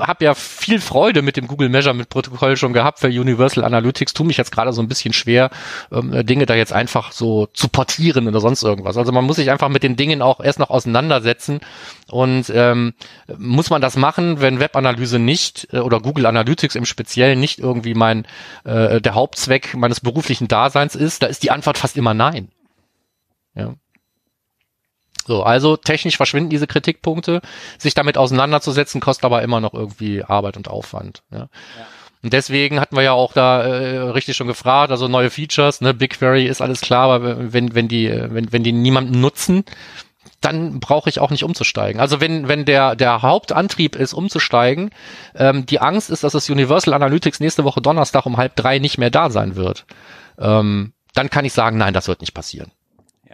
habe 0.00 0.24
ja 0.24 0.34
viel 0.34 0.80
Freude 0.80 1.20
mit 1.20 1.36
dem 1.36 1.46
Google 1.46 1.68
Measurement 1.68 2.08
Protokoll 2.08 2.56
schon 2.56 2.72
gehabt 2.72 2.98
für 2.98 3.08
Universal 3.08 3.64
Analytics. 3.64 4.14
Tu 4.14 4.24
mich 4.24 4.38
jetzt 4.38 4.52
gerade 4.52 4.72
so 4.72 4.80
ein 4.80 4.88
bisschen 4.88 5.12
schwer, 5.12 5.50
ähm, 5.90 6.24
Dinge 6.24 6.46
da 6.46 6.54
jetzt 6.54 6.72
einfach 6.72 7.12
so 7.12 7.46
zu 7.52 7.68
portieren 7.68 8.26
oder 8.26 8.40
sonst 8.40 8.62
irgendwas. 8.62 8.96
Also 8.96 9.12
man 9.12 9.24
muss 9.24 9.36
sich 9.36 9.50
einfach 9.50 9.68
mit 9.68 9.82
den 9.82 9.96
Dingen 9.96 10.22
auch 10.22 10.40
erst 10.40 10.58
noch 10.58 10.70
auseinandersetzen. 10.70 11.60
Und 12.10 12.50
ähm, 12.54 12.94
muss 13.36 13.68
man 13.68 13.82
das 13.82 13.96
machen, 13.96 14.40
wenn 14.40 14.58
Webanalyse 14.58 15.18
nicht 15.18 15.68
äh, 15.72 15.78
oder 15.78 16.00
Google 16.00 16.26
Analytics 16.26 16.74
im 16.74 16.86
Speziellen 16.86 17.38
nicht 17.38 17.58
irgendwie 17.58 17.94
mein 17.94 18.26
äh, 18.64 19.00
der 19.00 19.14
Hauptzweck 19.14 19.74
meines 19.74 20.00
beruflichen 20.00 20.48
Daseins 20.48 20.94
ist? 20.94 21.22
Da 21.22 21.26
ist 21.26 21.42
die 21.42 21.50
Antwort 21.50 21.76
fast 21.76 21.98
immer 21.98 22.14
nein. 22.14 22.48
Ja. 23.54 23.74
So, 25.24 25.42
also 25.44 25.76
technisch 25.76 26.16
verschwinden 26.16 26.50
diese 26.50 26.66
Kritikpunkte. 26.66 27.40
Sich 27.78 27.94
damit 27.94 28.18
auseinanderzusetzen, 28.18 29.00
kostet 29.00 29.24
aber 29.24 29.42
immer 29.42 29.60
noch 29.60 29.74
irgendwie 29.74 30.24
Arbeit 30.24 30.56
und 30.56 30.68
Aufwand. 30.68 31.22
Ja. 31.30 31.38
ja. 31.38 31.48
Und 32.22 32.32
deswegen 32.32 32.80
hatten 32.80 32.96
wir 32.96 33.02
ja 33.02 33.12
auch 33.12 33.32
da 33.32 33.62
äh, 33.62 33.98
richtig 33.98 34.36
schon 34.36 34.46
gefragt, 34.46 34.92
also 34.92 35.08
neue 35.08 35.30
Features, 35.30 35.80
ne, 35.80 35.92
BigQuery 35.92 36.46
ist 36.46 36.60
alles 36.60 36.80
klar, 36.80 37.10
aber 37.10 37.52
wenn, 37.52 37.74
wenn 37.74 37.88
die, 37.88 38.08
wenn, 38.08 38.52
wenn 38.52 38.62
die 38.62 38.72
niemanden 38.72 39.20
nutzen, 39.20 39.64
dann 40.40 40.78
brauche 40.80 41.08
ich 41.08 41.18
auch 41.18 41.30
nicht 41.30 41.44
umzusteigen. 41.44 42.00
Also 42.00 42.20
wenn, 42.20 42.46
wenn 42.46 42.64
der, 42.64 42.94
der 42.94 43.22
Hauptantrieb 43.22 43.96
ist, 43.96 44.12
umzusteigen, 44.12 44.90
ähm, 45.34 45.66
die 45.66 45.80
Angst 45.80 46.10
ist, 46.10 46.22
dass 46.22 46.32
das 46.32 46.48
Universal 46.48 46.94
Analytics 46.94 47.40
nächste 47.40 47.64
Woche 47.64 47.80
Donnerstag 47.80 48.24
um 48.26 48.36
halb 48.36 48.54
drei 48.54 48.78
nicht 48.78 48.98
mehr 48.98 49.10
da 49.10 49.30
sein 49.30 49.56
wird, 49.56 49.84
ähm, 50.38 50.92
dann 51.14 51.30
kann 51.30 51.44
ich 51.44 51.52
sagen, 51.52 51.76
nein, 51.76 51.94
das 51.94 52.08
wird 52.08 52.20
nicht 52.20 52.34
passieren. 52.34 52.70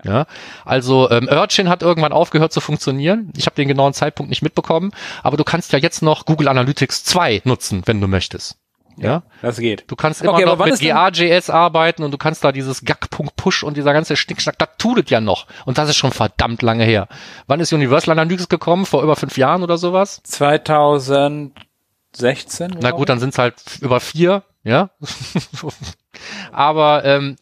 Ja, 0.04 0.26
also 0.64 1.10
ähm, 1.10 1.28
Urchin 1.28 1.68
hat 1.68 1.82
irgendwann 1.82 2.12
aufgehört 2.12 2.52
zu 2.52 2.60
funktionieren. 2.60 3.32
Ich 3.36 3.46
habe 3.46 3.56
den 3.56 3.68
genauen 3.68 3.94
Zeitpunkt 3.94 4.30
nicht 4.30 4.42
mitbekommen, 4.42 4.92
aber 5.22 5.36
du 5.36 5.44
kannst 5.44 5.72
ja 5.72 5.78
jetzt 5.78 6.02
noch 6.02 6.24
Google 6.24 6.48
Analytics 6.48 7.04
2 7.04 7.42
nutzen, 7.44 7.82
wenn 7.86 8.00
du 8.00 8.06
möchtest. 8.06 8.58
Ja, 9.00 9.22
das 9.42 9.58
geht. 9.58 9.84
Du 9.86 9.96
kannst 9.96 10.22
immer 10.22 10.34
okay, 10.34 10.44
noch 10.44 10.58
mit 10.64 10.80
GAJS 10.80 11.50
arbeiten 11.50 12.02
und 12.02 12.10
du 12.10 12.18
kannst 12.18 12.42
da 12.42 12.50
dieses 12.52 12.84
Gag.push 12.84 13.62
und 13.62 13.76
dieser 13.76 13.92
ganze 13.92 14.16
Schnickschnack, 14.16 14.58
das 14.58 14.70
tut 14.78 15.04
es 15.04 15.10
ja 15.10 15.20
noch. 15.20 15.46
Und 15.66 15.78
das 15.78 15.88
ist 15.88 15.96
schon 15.96 16.10
verdammt 16.12 16.62
lange 16.62 16.84
her. 16.84 17.06
Wann 17.46 17.60
ist 17.60 17.72
Universal 17.72 18.18
Analytics 18.18 18.48
gekommen? 18.48 18.86
Vor 18.86 19.02
über 19.02 19.14
fünf 19.16 19.36
Jahren 19.38 19.62
oder 19.62 19.78
sowas? 19.78 20.20
2016. 20.24 21.52
Na 22.80 22.90
gut, 22.90 23.08
dann 23.08 23.20
sind 23.20 23.30
es 23.30 23.38
halt 23.38 23.54
über 23.80 24.00
vier, 24.00 24.42
ja. 24.64 24.90
aber 26.52 27.04
ähm, 27.04 27.36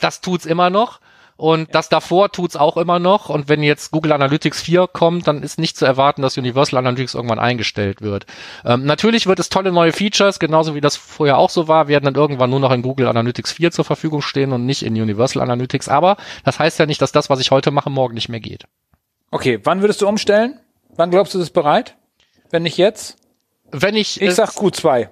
das 0.00 0.20
tut's 0.20 0.46
immer 0.46 0.70
noch. 0.70 1.00
Und 1.40 1.74
das 1.74 1.88
davor 1.88 2.30
tut's 2.32 2.54
auch 2.54 2.76
immer 2.76 2.98
noch. 2.98 3.30
Und 3.30 3.48
wenn 3.48 3.62
jetzt 3.62 3.92
Google 3.92 4.12
Analytics 4.12 4.60
4 4.60 4.86
kommt, 4.88 5.26
dann 5.26 5.42
ist 5.42 5.58
nicht 5.58 5.74
zu 5.74 5.86
erwarten, 5.86 6.20
dass 6.20 6.36
Universal 6.36 6.78
Analytics 6.78 7.14
irgendwann 7.14 7.38
eingestellt 7.38 8.02
wird. 8.02 8.26
Ähm, 8.62 8.84
natürlich 8.84 9.26
wird 9.26 9.38
es 9.40 9.48
tolle 9.48 9.72
neue 9.72 9.92
Features, 9.92 10.38
genauso 10.38 10.74
wie 10.74 10.82
das 10.82 10.96
vorher 10.96 11.38
auch 11.38 11.48
so 11.48 11.66
war, 11.66 11.88
werden 11.88 12.04
dann 12.04 12.14
irgendwann 12.14 12.50
nur 12.50 12.60
noch 12.60 12.72
in 12.72 12.82
Google 12.82 13.08
Analytics 13.08 13.52
4 13.52 13.70
zur 13.70 13.86
Verfügung 13.86 14.20
stehen 14.20 14.52
und 14.52 14.66
nicht 14.66 14.82
in 14.82 14.92
Universal 14.92 15.42
Analytics. 15.42 15.88
Aber 15.88 16.18
das 16.44 16.58
heißt 16.58 16.78
ja 16.78 16.84
nicht, 16.84 17.00
dass 17.00 17.10
das, 17.10 17.30
was 17.30 17.40
ich 17.40 17.50
heute 17.50 17.70
mache, 17.70 17.88
morgen 17.88 18.14
nicht 18.14 18.28
mehr 18.28 18.40
geht. 18.40 18.64
Okay, 19.30 19.60
wann 19.64 19.80
würdest 19.80 20.02
du 20.02 20.08
umstellen? 20.08 20.60
Wann 20.94 21.10
glaubst 21.10 21.32
du, 21.32 21.38
ist 21.38 21.44
es 21.44 21.50
bereit? 21.50 21.96
Wenn 22.50 22.64
nicht 22.64 22.76
jetzt? 22.76 23.16
Wenn 23.72 23.96
ich. 23.96 24.20
Ich 24.20 24.34
sag 24.34 24.50
Q2 24.50 25.08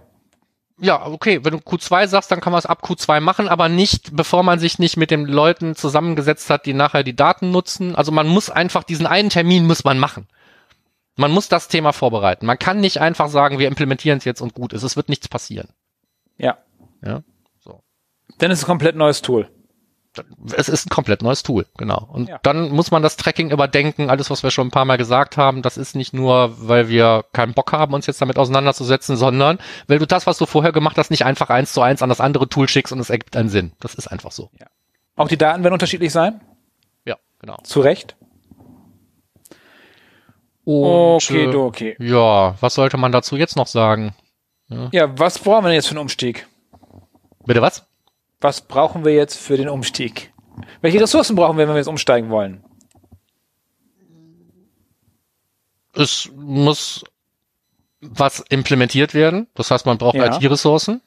ja, 0.81 1.07
okay, 1.07 1.45
wenn 1.45 1.53
du 1.53 1.59
Q2 1.59 2.07
sagst, 2.07 2.31
dann 2.31 2.41
kann 2.41 2.53
man 2.53 2.59
es 2.59 2.67
ab 2.67 2.83
Q2 2.85 3.21
machen, 3.21 3.49
aber 3.49 3.69
nicht, 3.69 4.15
bevor 4.15 4.43
man 4.43 4.59
sich 4.59 4.79
nicht 4.79 4.97
mit 4.97 5.11
den 5.11 5.27
Leuten 5.27 5.75
zusammengesetzt 5.75 6.51
hat, 6.51 6.67
die 6.67 6.75
nachher 6.75 7.03
die 7.03 7.17
Daten 7.17 7.51
nutzen. 7.51 7.97
Also 7.97 8.13
man 8.13 8.29
muss 8.29 8.51
einfach 8.51 8.85
diesen 8.85 9.07
einen 9.07 9.31
Termin 9.31 9.67
muss 9.67 9.85
man 9.85 9.99
machen. 9.99 10.29
Man 11.17 11.33
muss 11.33 11.49
das 11.49 11.69
Thema 11.69 11.93
vorbereiten. 11.93 12.47
Man 12.47 12.59
kann 12.59 12.81
nicht 12.81 13.01
einfach 13.01 13.29
sagen, 13.29 13.59
wir 13.59 13.67
implementieren 13.67 14.19
es 14.19 14.25
jetzt 14.25 14.41
und 14.41 14.55
gut 14.55 14.73
ist. 14.73 14.85
Es 14.85 14.97
wird 14.97 15.09
nichts 15.09 15.29
passieren. 15.29 15.69
Ja. 16.37 16.59
Ja. 17.05 17.23
So. 17.59 17.83
Denn 18.41 18.53
es 18.53 18.61
ist 18.61 18.65
ein 18.65 18.69
komplett 18.69 18.95
neues 18.95 19.21
Tool 19.21 19.51
es 20.57 20.69
ist 20.69 20.87
ein 20.87 20.91
komplett 20.91 21.23
neues 21.23 21.43
Tool, 21.43 21.67
genau. 21.77 22.09
Und 22.13 22.29
ja. 22.29 22.39
dann 22.43 22.71
muss 22.71 22.91
man 22.91 23.03
das 23.03 23.17
Tracking 23.17 23.51
überdenken, 23.51 24.11
alles, 24.11 24.31
was 24.31 24.43
wir 24.43 24.51
schon 24.51 24.69
ein 24.69 24.71
paar 24.71 24.85
Mal 24.85 24.99
gesagt 24.99 25.37
haben, 25.37 25.63
das 25.63 25.77
ist 25.77 25.97
nicht 25.97 26.13
nur, 26.13 26.55
weil 26.69 26.89
wir 26.89 27.25
keinen 27.33 27.55
Bock 27.55 27.73
haben, 27.73 27.95
uns 27.95 28.07
jetzt 28.07 28.21
damit 28.21 28.39
auseinanderzusetzen, 28.39 29.17
sondern 29.17 29.59
weil 29.87 29.99
du 29.99 30.07
das, 30.07 30.27
was 30.27 30.39
du 30.39 30.47
vorher 30.47 30.73
gemacht 30.73 30.99
hast, 30.99 31.11
nicht 31.11 31.25
einfach 31.25 31.51
eins 31.51 31.73
zu 31.73 31.83
eins 31.83 32.03
an 32.03 32.09
das 32.09 32.21
andere 32.21 32.49
Tool 32.49 32.69
schickst 32.69 32.93
und 32.93 33.01
es 33.01 33.11
ergibt 33.11 33.37
einen 33.37 33.49
Sinn. 33.49 33.73
Das 33.81 33.95
ist 33.95 34.09
einfach 34.09 34.33
so. 34.33 34.51
Ja. 34.59 34.67
Auch 35.17 35.29
die 35.29 35.37
Daten 35.37 35.63
werden 35.65 35.75
unterschiedlich 35.75 36.13
sein? 36.13 36.41
Ja, 37.05 37.17
genau. 37.41 37.57
Zu 37.65 37.81
Recht? 37.81 38.17
Und, 40.65 41.23
okay, 41.25 41.45
äh, 41.45 41.55
okay. 41.57 41.97
Ja, 41.99 42.55
was 42.61 42.75
sollte 42.75 42.99
man 42.99 43.11
dazu 43.11 43.37
jetzt 43.37 43.57
noch 43.57 43.67
sagen? 43.67 44.15
Ja, 44.69 44.89
ja 44.93 45.19
was 45.19 45.39
brauchen 45.39 45.65
wir 45.65 45.69
denn 45.69 45.77
jetzt 45.77 45.87
für 45.87 45.93
einen 45.93 46.01
Umstieg? 46.01 46.47
Bitte 47.47 47.63
was? 47.63 47.88
Was 48.41 48.63
brauchen 48.63 49.05
wir 49.05 49.15
jetzt 49.15 49.37
für 49.37 49.57
den 49.57 49.69
Umstieg? 49.69 50.33
Welche 50.81 51.01
Ressourcen 51.01 51.37
brauchen 51.37 51.57
wir, 51.57 51.67
wenn 51.67 51.75
wir 51.75 51.79
jetzt 51.79 51.89
umsteigen 51.89 52.31
wollen? 52.31 52.65
Es 55.95 56.31
muss 56.37 57.05
was 58.01 58.41
implementiert 58.49 59.15
werden. 59.15 59.49
Das 59.55 59.71
heißt, 59.71 59.87
man 59.87 59.99
braucht 59.99 60.15
ja. 60.15 60.37
IT-Ressourcen. 60.37 61.01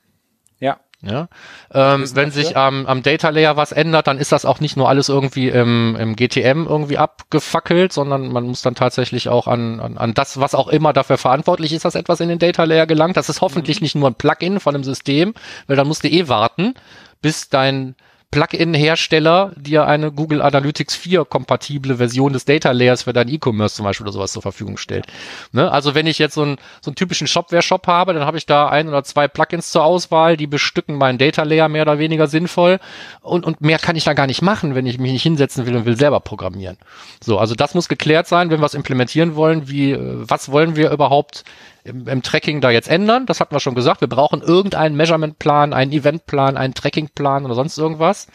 Ja. 0.60 0.80
Ja. 1.02 1.30
Ähm, 1.74 2.02
wenn 2.15 2.30
dafür? 2.30 2.44
sich 2.44 2.58
am, 2.58 2.86
am 2.86 3.02
Data 3.02 3.30
Layer 3.30 3.58
was 3.58 3.72
ändert, 3.72 4.06
dann 4.06 4.20
ist 4.20 4.32
das 4.32 4.46
auch 4.46 4.60
nicht 4.60 4.78
nur 4.78 4.88
alles 4.88 5.10
irgendwie 5.10 5.50
im, 5.50 5.96
im 5.96 6.15
GTM 6.15 6.67
irgendwie 6.67 7.00
abgefackelt, 7.00 7.91
sondern 7.91 8.32
man 8.32 8.44
muss 8.44 8.62
dann 8.62 8.76
tatsächlich 8.76 9.28
auch 9.28 9.48
an, 9.48 9.80
an, 9.80 9.98
an 9.98 10.13
das, 10.13 10.39
was 10.39 10.54
auch 10.54 10.67
immer 10.67 10.94
dafür 10.94 11.17
verantwortlich 11.17 11.74
ist, 11.74 11.86
dass 11.86 11.96
etwas 11.96 12.20
in 12.20 12.30
den 12.30 12.38
Data 12.38 12.65
Layer 12.65 12.86
gelangt. 12.86 13.17
Das 13.17 13.30
ist 13.30 13.41
hoffentlich 13.41 13.80
mhm. 13.80 13.86
nicht 13.86 13.96
nur 13.96 14.10
ein 14.10 14.15
Plugin 14.15 14.60
von 14.60 14.76
einem 14.76 14.84
System, 14.84 15.34
weil 15.65 15.76
dann 15.76 15.88
musst 15.88 16.04
du 16.04 16.10
eh 16.10 16.28
warten, 16.28 16.76
bis 17.22 17.50
dein 17.50 17.96
Plugin-Hersteller 18.32 19.52
dir 19.58 19.86
eine 19.86 20.10
Google 20.10 20.42
Analytics 20.42 20.96
4 20.96 21.26
kompatible 21.26 21.98
Version 21.98 22.32
des 22.32 22.46
Data 22.46 22.72
Layers 22.72 23.04
für 23.04 23.12
dein 23.12 23.28
E-Commerce 23.28 23.76
zum 23.76 23.84
Beispiel 23.84 24.06
oder 24.06 24.14
sowas 24.14 24.32
zur 24.32 24.42
Verfügung 24.42 24.78
stellt. 24.78 25.06
Ne? 25.52 25.70
Also 25.70 25.96
wenn 25.96 26.08
ich 26.08 26.18
jetzt 26.18 26.36
so 26.36 26.44
einen, 26.44 26.56
so 26.80 26.90
einen 26.90 26.96
typischen 26.96 27.28
Shopware-Shop 27.28 27.88
habe, 27.88 28.14
dann 28.14 28.26
habe 28.26 28.38
ich 28.38 28.46
da 28.46 28.70
ein 28.70 28.88
oder 28.88 29.04
zwei 29.04 29.28
Plugins 29.28 29.70
zur 29.72 29.84
Auswahl, 29.84 30.38
die 30.38 30.48
bestücken 30.48 30.96
meinen 30.96 31.18
Data 31.18 31.44
Layer 31.44 31.68
mehr 31.68 31.82
oder 31.82 32.00
weniger 32.00 32.28
sinnvoll 32.28 32.80
und, 33.20 33.46
und 33.46 33.60
mehr 33.60 33.80
kann 33.80 33.98
ich 33.98 34.06
da 34.06 34.14
gar 34.14 34.28
nicht 34.28 34.42
machen, 34.42 34.76
wenn 34.76 34.86
ich 34.86 34.98
mich 34.98 35.12
nicht 35.12 35.24
hinsetzen 35.24 35.66
will 35.66 35.76
und 35.76 35.86
will 35.86 35.98
selber 35.98 36.22
programmieren. 36.22 36.78
So, 37.22 37.38
also 37.38 37.54
das 37.54 37.76
muss 37.76 37.90
geklärt 37.90 38.28
sein, 38.28 38.50
wenn 38.50 38.62
wir 38.62 38.66
es 38.66 38.74
implementieren 38.74 39.36
wollen, 39.36 39.68
wie, 39.68 39.92
äh, 39.92 40.00
was 40.00 40.50
wollen 40.50 40.78
wir 40.78 40.92
überhaupt 40.92 41.44
im, 41.84 42.08
im 42.08 42.22
Tracking 42.22 42.62
da 42.62 42.70
jetzt 42.70 42.88
ändern. 42.88 43.26
Das 43.26 43.39
hatten 43.39 43.56
wir 43.56 43.60
schon 43.60 43.76
gesagt. 43.76 44.02
Wir 44.02 44.10
brauchen 44.10 44.41
irgendeinen 44.41 44.96
Measurement-Plan, 44.96 45.74
einen 45.74 45.91
Event-Plan, 45.91 46.58
einen 46.58 46.74
Tracking-Plan 46.74 47.46
oder 47.46 47.56
sonst 47.56 47.78
irgendwas. 47.78 48.28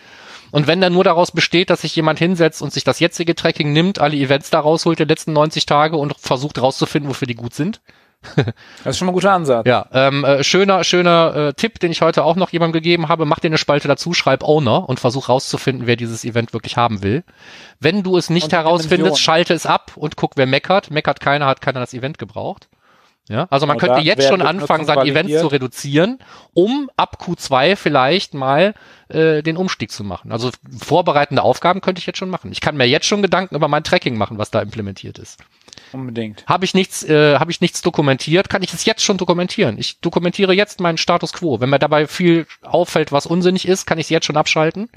Und 0.51 0.67
wenn 0.67 0.81
dann 0.81 0.93
nur 0.93 1.05
daraus 1.05 1.33
besteht, 1.33 1.71
dass 1.71 1.83
sich 1.83 1.97
jemand 1.97 2.19
hinsetzt 2.19 2.63
und 2.63 2.73
sich 2.73 2.85
das 2.85 3.01
jetzige 3.01 3.35
Tracking 3.35 3.73
nimmt, 3.73 3.99
alle 3.99 4.17
Events 4.17 4.51
da 4.51 4.61
rausholt 4.61 4.99
der 4.99 5.07
letzten 5.07 5.33
90 5.33 5.67
Tage 5.67 5.97
und 5.97 6.17
versucht 6.19 6.61
rauszufinden, 6.61 7.11
wofür 7.11 7.27
die 7.27 7.35
gut 7.35 7.55
sind. 7.55 7.81
das 8.37 8.47
ist 8.85 8.99
schon 8.99 9.07
mal 9.07 9.13
ein 9.13 9.15
guter 9.15 9.33
Ansatz. 9.33 9.67
Ja, 9.67 9.87
ähm, 9.93 10.25
äh, 10.25 10.43
schöner, 10.43 10.83
schöner 10.85 11.37
äh, 11.37 11.53
Tipp, 11.55 11.79
den 11.79 11.93
ich 11.93 12.03
heute 12.03 12.25
auch 12.25 12.37
noch 12.37 12.51
jemandem 12.51 12.73
gegeben 12.73 13.09
habe. 13.09 13.27
Mach 13.27 13.39
dir 13.39 13.49
eine 13.49 13.59
Spalte 13.59 13.89
dazu, 13.89 14.15
schreib 14.15 14.43
Owner 14.43 14.89
und 14.89 15.01
versuch 15.01 15.29
rauszufinden, 15.29 15.87
wer 15.87 15.97
dieses 15.97 16.25
Event 16.25 16.53
wirklich 16.53 16.77
haben 16.77 17.03
will. 17.03 17.25
Wenn 17.79 18.03
du 18.03 18.17
es 18.17 18.31
nicht 18.31 18.53
herausfindest, 18.53 19.21
schalte 19.21 19.55
es 19.55 19.67
ab 19.67 19.93
und 19.97 20.17
guck, 20.17 20.33
wer 20.37 20.47
meckert. 20.47 20.91
Meckert 20.91 21.21
keiner, 21.21 21.47
hat 21.47 21.61
keiner 21.61 21.81
das 21.81 21.95
Event 21.95 22.19
gebraucht. 22.19 22.69
Ja, 23.29 23.49
also 23.51 23.67
man 23.67 23.79
könnte 23.79 24.01
jetzt 24.01 24.29
schon 24.29 24.41
anfangen, 24.41 24.85
sein 24.85 25.01
Event 25.01 25.31
zu 25.31 25.49
reduzieren, 25.49 26.19
um 26.55 26.89
ab 26.97 27.19
Q2 27.21 27.75
vielleicht 27.75 28.35
mal 28.35 28.75
äh, 29.09 29.43
den 29.43 29.57
Umstieg 29.57 29.91
zu 29.91 30.05
machen. 30.05 30.31
Also 30.31 30.51
vorbereitende 30.79 31.43
Aufgaben 31.43 31.81
könnte 31.81 31.99
ich 31.99 32.07
jetzt 32.07 32.19
schon 32.19 32.31
machen. 32.31 32.53
Ich 32.53 32.61
kann 32.61 32.77
mir 32.77 32.87
jetzt 32.87 33.07
schon 33.07 33.23
Gedanken 33.23 33.57
über 33.57 33.67
mein 33.67 33.83
Tracking 33.83 34.17
machen, 34.17 34.39
was 34.39 34.53
da 34.53 34.61
implementiert 34.63 35.19
ist. 35.19 35.41
Unbedingt. 35.93 36.45
Habe 36.47 36.65
ich 36.65 36.75
nichts, 36.75 37.03
äh, 37.03 37.39
habe 37.39 37.51
ich 37.51 37.61
nichts 37.61 37.83
dokumentiert, 37.83 38.49
kann 38.49 38.63
ich 38.63 38.73
es 38.73 38.85
jetzt 38.85 39.03
schon 39.03 39.17
dokumentieren. 39.17 39.77
Ich 39.77 40.01
dokumentiere 40.01 40.53
jetzt 40.53 40.79
meinen 40.79 40.99
Status 40.99 41.33
quo. 41.33 41.61
Wenn 41.61 41.71
mir 41.71 41.81
dabei 41.81 42.07
viel 42.07 42.47
auffällt, 42.63 43.11
was 43.11 43.27
unsinnig 43.27 43.67
ist, 43.67 43.87
kann 43.87 43.99
ich 43.99 44.07
es 44.07 44.11
jetzt 44.11 44.27
schon 44.27 44.37
abschalten. 44.37 44.89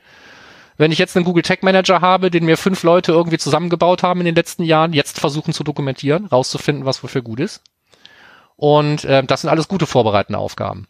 Wenn 0.77 0.91
ich 0.91 0.99
jetzt 0.99 1.15
einen 1.17 1.25
Google 1.25 1.43
Tag 1.43 1.63
Manager 1.63 1.99
habe, 1.99 2.29
den 2.29 2.45
mir 2.45 2.57
fünf 2.57 2.83
Leute 2.83 3.11
irgendwie 3.11 3.37
zusammengebaut 3.39 4.03
haben 4.03 4.21
in 4.21 4.27
den 4.27 4.35
letzten 4.35 4.63
Jahren, 4.63 4.93
jetzt 4.93 5.19
versuchen 5.19 5.51
zu 5.51 5.63
dokumentieren, 5.63 6.27
rauszufinden, 6.27 6.85
was 6.85 7.03
wofür 7.03 7.21
gut 7.21 7.39
ist. 7.39 7.63
Und 8.59 9.05
äh, 9.05 9.23
das 9.23 9.41
sind 9.41 9.49
alles 9.49 9.69
gute 9.69 9.85
vorbereitende 9.85 10.37
Aufgaben. 10.37 10.87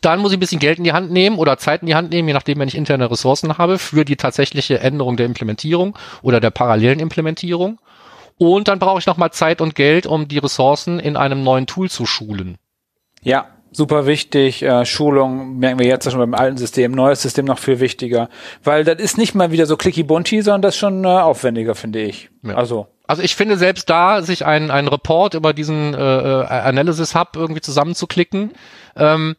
Dann 0.00 0.20
muss 0.20 0.32
ich 0.32 0.38
ein 0.38 0.40
bisschen 0.40 0.58
Geld 0.58 0.78
in 0.78 0.84
die 0.84 0.94
Hand 0.94 1.10
nehmen 1.10 1.38
oder 1.38 1.58
Zeit 1.58 1.82
in 1.82 1.86
die 1.86 1.94
Hand 1.94 2.10
nehmen, 2.10 2.28
je 2.28 2.34
nachdem, 2.34 2.58
wenn 2.58 2.68
ich 2.68 2.74
interne 2.74 3.10
Ressourcen 3.10 3.58
habe, 3.58 3.78
für 3.78 4.06
die 4.06 4.16
tatsächliche 4.16 4.80
Änderung 4.80 5.18
der 5.18 5.26
Implementierung 5.26 5.98
oder 6.22 6.40
der 6.40 6.50
parallelen 6.50 6.98
Implementierung. 6.98 7.78
Und 8.38 8.68
dann 8.68 8.78
brauche 8.78 9.00
ich 9.00 9.06
nochmal 9.06 9.32
Zeit 9.32 9.60
und 9.60 9.74
Geld, 9.74 10.06
um 10.06 10.28
die 10.28 10.38
Ressourcen 10.38 10.98
in 10.98 11.16
einem 11.16 11.42
neuen 11.42 11.66
Tool 11.66 11.90
zu 11.90 12.06
schulen. 12.06 12.56
Ja, 13.22 13.48
super 13.70 14.06
wichtig. 14.06 14.62
Äh, 14.62 14.86
Schulung 14.86 15.58
merken 15.58 15.78
wir 15.78 15.86
jetzt 15.86 16.10
schon 16.10 16.20
beim 16.20 16.34
alten 16.34 16.56
System, 16.56 16.92
neues 16.92 17.20
System 17.20 17.44
noch 17.44 17.58
viel 17.58 17.80
wichtiger, 17.80 18.30
weil 18.64 18.84
das 18.84 18.98
ist 18.98 19.18
nicht 19.18 19.34
mal 19.34 19.50
wieder 19.50 19.66
so 19.66 19.76
clicky 19.76 20.04
bunty, 20.04 20.40
sondern 20.40 20.62
das 20.62 20.74
ist 20.74 20.78
schon 20.80 21.04
äh, 21.04 21.08
aufwendiger, 21.08 21.74
finde 21.74 22.00
ich. 22.00 22.30
Ja. 22.42 22.54
Also 22.54 22.86
Also 23.08 23.22
ich 23.22 23.34
finde 23.34 23.56
selbst 23.56 23.90
da, 23.90 24.22
sich 24.22 24.46
ein, 24.46 24.70
ein 24.70 24.86
Report 24.86 25.34
über 25.34 25.52
diesen 25.52 25.94
äh, 25.94 25.98
äh, 25.98 26.44
Analysis 26.44 27.14
Hub 27.16 27.30
irgendwie 27.34 27.60
zusammenzuklicken, 27.60 28.52
ähm, 28.96 29.34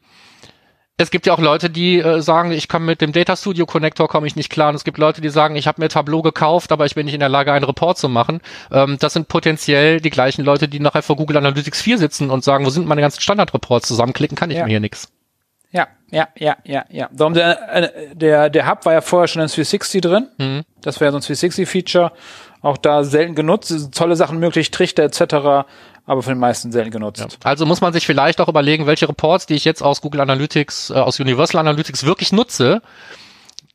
es 1.02 1.12
gibt 1.12 1.26
ja 1.26 1.34
auch 1.34 1.40
Leute, 1.40 1.70
die 1.70 2.00
äh, 2.00 2.22
sagen, 2.22 2.52
ich 2.52 2.68
kann 2.68 2.84
mit 2.84 3.00
dem 3.00 3.14
Data 3.14 3.38
Studio 3.38 3.66
Connector 3.66 4.10
komme 4.10 4.28
ich 4.28 4.36
nicht 4.36 4.50
klar. 4.50 4.68
Und 4.68 4.76
es 4.76 4.84
gibt 4.84 4.98
Leute, 4.98 5.22
die 5.22 5.30
sagen, 5.30 5.56
ich 5.56 5.66
habe 5.66 5.82
mir 5.82 5.88
Tableau 5.88 6.22
gekauft, 6.22 6.74
aber 6.74 6.86
ich 6.86 6.94
bin 6.94 7.06
nicht 7.06 7.14
in 7.14 7.22
der 7.22 7.30
Lage, 7.30 7.54
einen 7.54 7.64
Report 7.64 7.98
zu 7.98 8.10
machen. 8.10 8.42
Ähm, 8.70 8.98
das 9.00 9.14
sind 9.14 9.30
potenziell 9.30 10.02
die 10.02 10.10
gleichen 10.10 10.44
Leute, 10.44 10.68
die 10.68 10.82
nachher 10.82 11.02
vor 11.02 11.16
Google 11.16 11.38
Analytics 11.38 11.82
4 11.82 12.00
sitzen 12.00 12.30
und 12.30 12.44
sagen, 12.44 12.66
wo 12.66 12.70
sind 12.70 12.86
meine 12.86 13.00
ganzen 13.00 13.22
Standardreports? 13.22 13.88
Zusammenklicken 13.88 14.36
kann 14.36 14.52
ich 14.52 14.58
Ja. 14.58 14.66
mir 14.66 14.72
hier 14.72 14.82
nix. 14.82 15.08
Ja, 15.72 15.88
ja, 16.12 16.28
ja, 16.36 16.58
ja, 16.66 16.84
ja. 16.90 17.10
Darum 17.14 17.34
der, 17.34 17.76
äh, 17.76 18.16
der, 18.16 18.50
der 18.50 18.68
Hub 18.70 18.86
war 18.86 18.92
ja 18.92 19.02
vorher 19.02 19.28
schon 19.30 19.42
in 19.42 19.48
360 19.48 20.02
drin. 20.02 20.28
Mhm. 20.38 20.64
Das 20.82 21.00
wäre 21.00 21.12
so 21.14 21.18
ein 21.18 21.22
360-Feature. 21.22 22.12
Auch 22.62 22.78
da 22.78 23.04
selten 23.04 23.36
genutzt. 23.36 23.94
Tolle 23.94 24.16
Sachen 24.16 24.40
möglich, 24.40 24.72
Trichter 24.72 25.04
etc., 25.04 25.66
aber 26.06 26.24
von 26.24 26.34
den 26.34 26.40
meisten 26.40 26.72
selten 26.72 26.92
genutzt. 26.92 27.38
Also 27.44 27.66
muss 27.66 27.82
man 27.82 27.94
sich 27.94 28.06
vielleicht 28.06 28.42
auch 28.42 28.48
überlegen, 28.48 28.88
welche 28.88 29.08
Reports, 29.08 29.46
die 29.46 29.54
ich 29.54 29.64
jetzt 29.64 29.84
aus 29.84 30.02
Google 30.02 30.22
Analytics, 30.22 30.90
äh, 30.90 30.94
aus 30.94 31.20
Universal 31.20 31.60
Analytics 31.60 32.04
wirklich 32.04 32.32
nutze. 32.32 32.82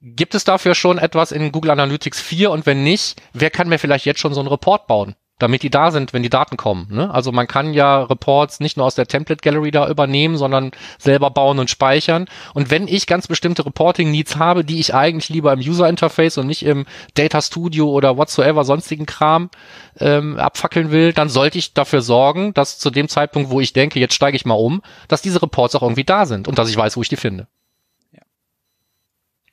Gibt 0.02 0.34
es 0.34 0.44
dafür 0.44 0.74
schon 0.74 0.98
etwas 0.98 1.32
in 1.32 1.52
Google 1.52 1.70
Analytics 1.70 2.20
4? 2.20 2.50
Und 2.50 2.66
wenn 2.66 2.82
nicht, 2.82 3.22
wer 3.32 3.50
kann 3.50 3.68
mir 3.68 3.78
vielleicht 3.78 4.04
jetzt 4.04 4.20
schon 4.20 4.34
so 4.34 4.40
einen 4.40 4.48
Report 4.48 4.86
bauen? 4.86 5.14
Damit 5.38 5.64
die 5.64 5.70
da 5.70 5.90
sind, 5.90 6.12
wenn 6.12 6.22
die 6.22 6.30
Daten 6.30 6.56
kommen. 6.56 6.86
Ne? 6.90 7.12
Also 7.12 7.32
man 7.32 7.48
kann 7.48 7.74
ja 7.74 8.04
Reports 8.04 8.60
nicht 8.60 8.76
nur 8.76 8.86
aus 8.86 8.94
der 8.94 9.08
Template 9.08 9.42
Gallery 9.42 9.72
da 9.72 9.88
übernehmen, 9.88 10.36
sondern 10.36 10.70
selber 10.98 11.30
bauen 11.30 11.58
und 11.58 11.68
speichern. 11.68 12.26
Und 12.54 12.70
wenn 12.70 12.86
ich 12.86 13.08
ganz 13.08 13.26
bestimmte 13.26 13.66
Reporting 13.66 14.12
Needs 14.12 14.36
habe, 14.36 14.64
die 14.64 14.78
ich 14.78 14.94
eigentlich 14.94 15.30
lieber 15.30 15.52
im 15.52 15.58
User 15.58 15.88
Interface 15.88 16.38
und 16.38 16.46
nicht 16.46 16.64
im 16.64 16.86
Data 17.14 17.42
Studio 17.42 17.90
oder 17.90 18.16
whatsoever 18.16 18.64
sonstigen 18.64 19.06
Kram 19.06 19.50
ähm, 19.98 20.38
abfackeln 20.38 20.92
will, 20.92 21.12
dann 21.12 21.28
sollte 21.28 21.58
ich 21.58 21.74
dafür 21.74 22.00
sorgen, 22.00 22.54
dass 22.54 22.78
zu 22.78 22.90
dem 22.90 23.08
Zeitpunkt, 23.08 23.50
wo 23.50 23.60
ich 23.60 23.72
denke, 23.72 23.98
jetzt 23.98 24.14
steige 24.14 24.36
ich 24.36 24.46
mal 24.46 24.54
um, 24.54 24.82
dass 25.08 25.20
diese 25.20 25.42
Reports 25.42 25.74
auch 25.74 25.82
irgendwie 25.82 26.04
da 26.04 26.26
sind 26.26 26.46
und 26.46 26.58
dass 26.58 26.70
ich 26.70 26.76
weiß, 26.76 26.96
wo 26.96 27.02
ich 27.02 27.08
die 27.08 27.16
finde. 27.16 27.48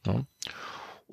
Ja. 0.05 0.13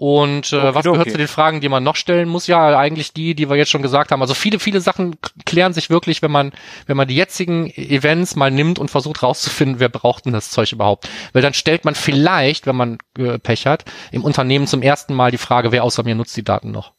Und 0.01 0.53
äh, 0.53 0.63
was 0.63 0.77
Okidoki. 0.77 0.93
gehört 0.93 1.11
zu 1.11 1.19
den 1.19 1.27
Fragen, 1.27 1.61
die 1.61 1.69
man 1.69 1.83
noch 1.83 1.97
stellen 1.97 2.29
muss? 2.29 2.47
Ja, 2.47 2.79
eigentlich 2.79 3.13
die, 3.15 3.35
die 3.35 3.51
wir 3.51 3.57
jetzt 3.57 3.71
schon 3.71 3.83
gesagt 3.83 4.13
haben. 4.13 4.23
Also 4.23 4.33
viele, 4.33 4.61
viele 4.61 4.81
Sachen 4.81 5.17
klären 5.45 5.73
sich 5.73 5.91
wirklich, 5.91 6.23
wenn 6.23 6.31
man, 6.31 6.53
wenn 6.87 6.97
man 6.97 7.09
die 7.09 7.17
jetzigen 7.17 7.69
Events 7.71 8.37
mal 8.37 8.53
nimmt 8.53 8.79
und 8.79 8.93
versucht 8.93 9.25
rauszufinden, 9.25 9.81
wer 9.81 9.89
braucht 9.89 10.27
denn 10.27 10.33
das 10.33 10.51
Zeug 10.51 10.71
überhaupt? 10.71 11.09
Weil 11.33 11.43
dann 11.43 11.53
stellt 11.53 11.85
man 11.85 11.97
vielleicht, 11.97 12.69
wenn 12.69 12.77
man 12.77 12.99
äh, 13.19 13.41
Pech 13.41 13.67
hat, 13.67 13.87
im 14.13 14.23
Unternehmen 14.23 14.69
zum 14.69 14.83
ersten 14.83 15.15
Mal 15.15 15.33
die 15.33 15.37
Frage, 15.37 15.73
wer 15.73 15.83
außer 15.83 16.05
mir 16.05 16.15
nutzt 16.15 16.37
die 16.37 16.45
Daten 16.45 16.71
noch? 16.71 16.93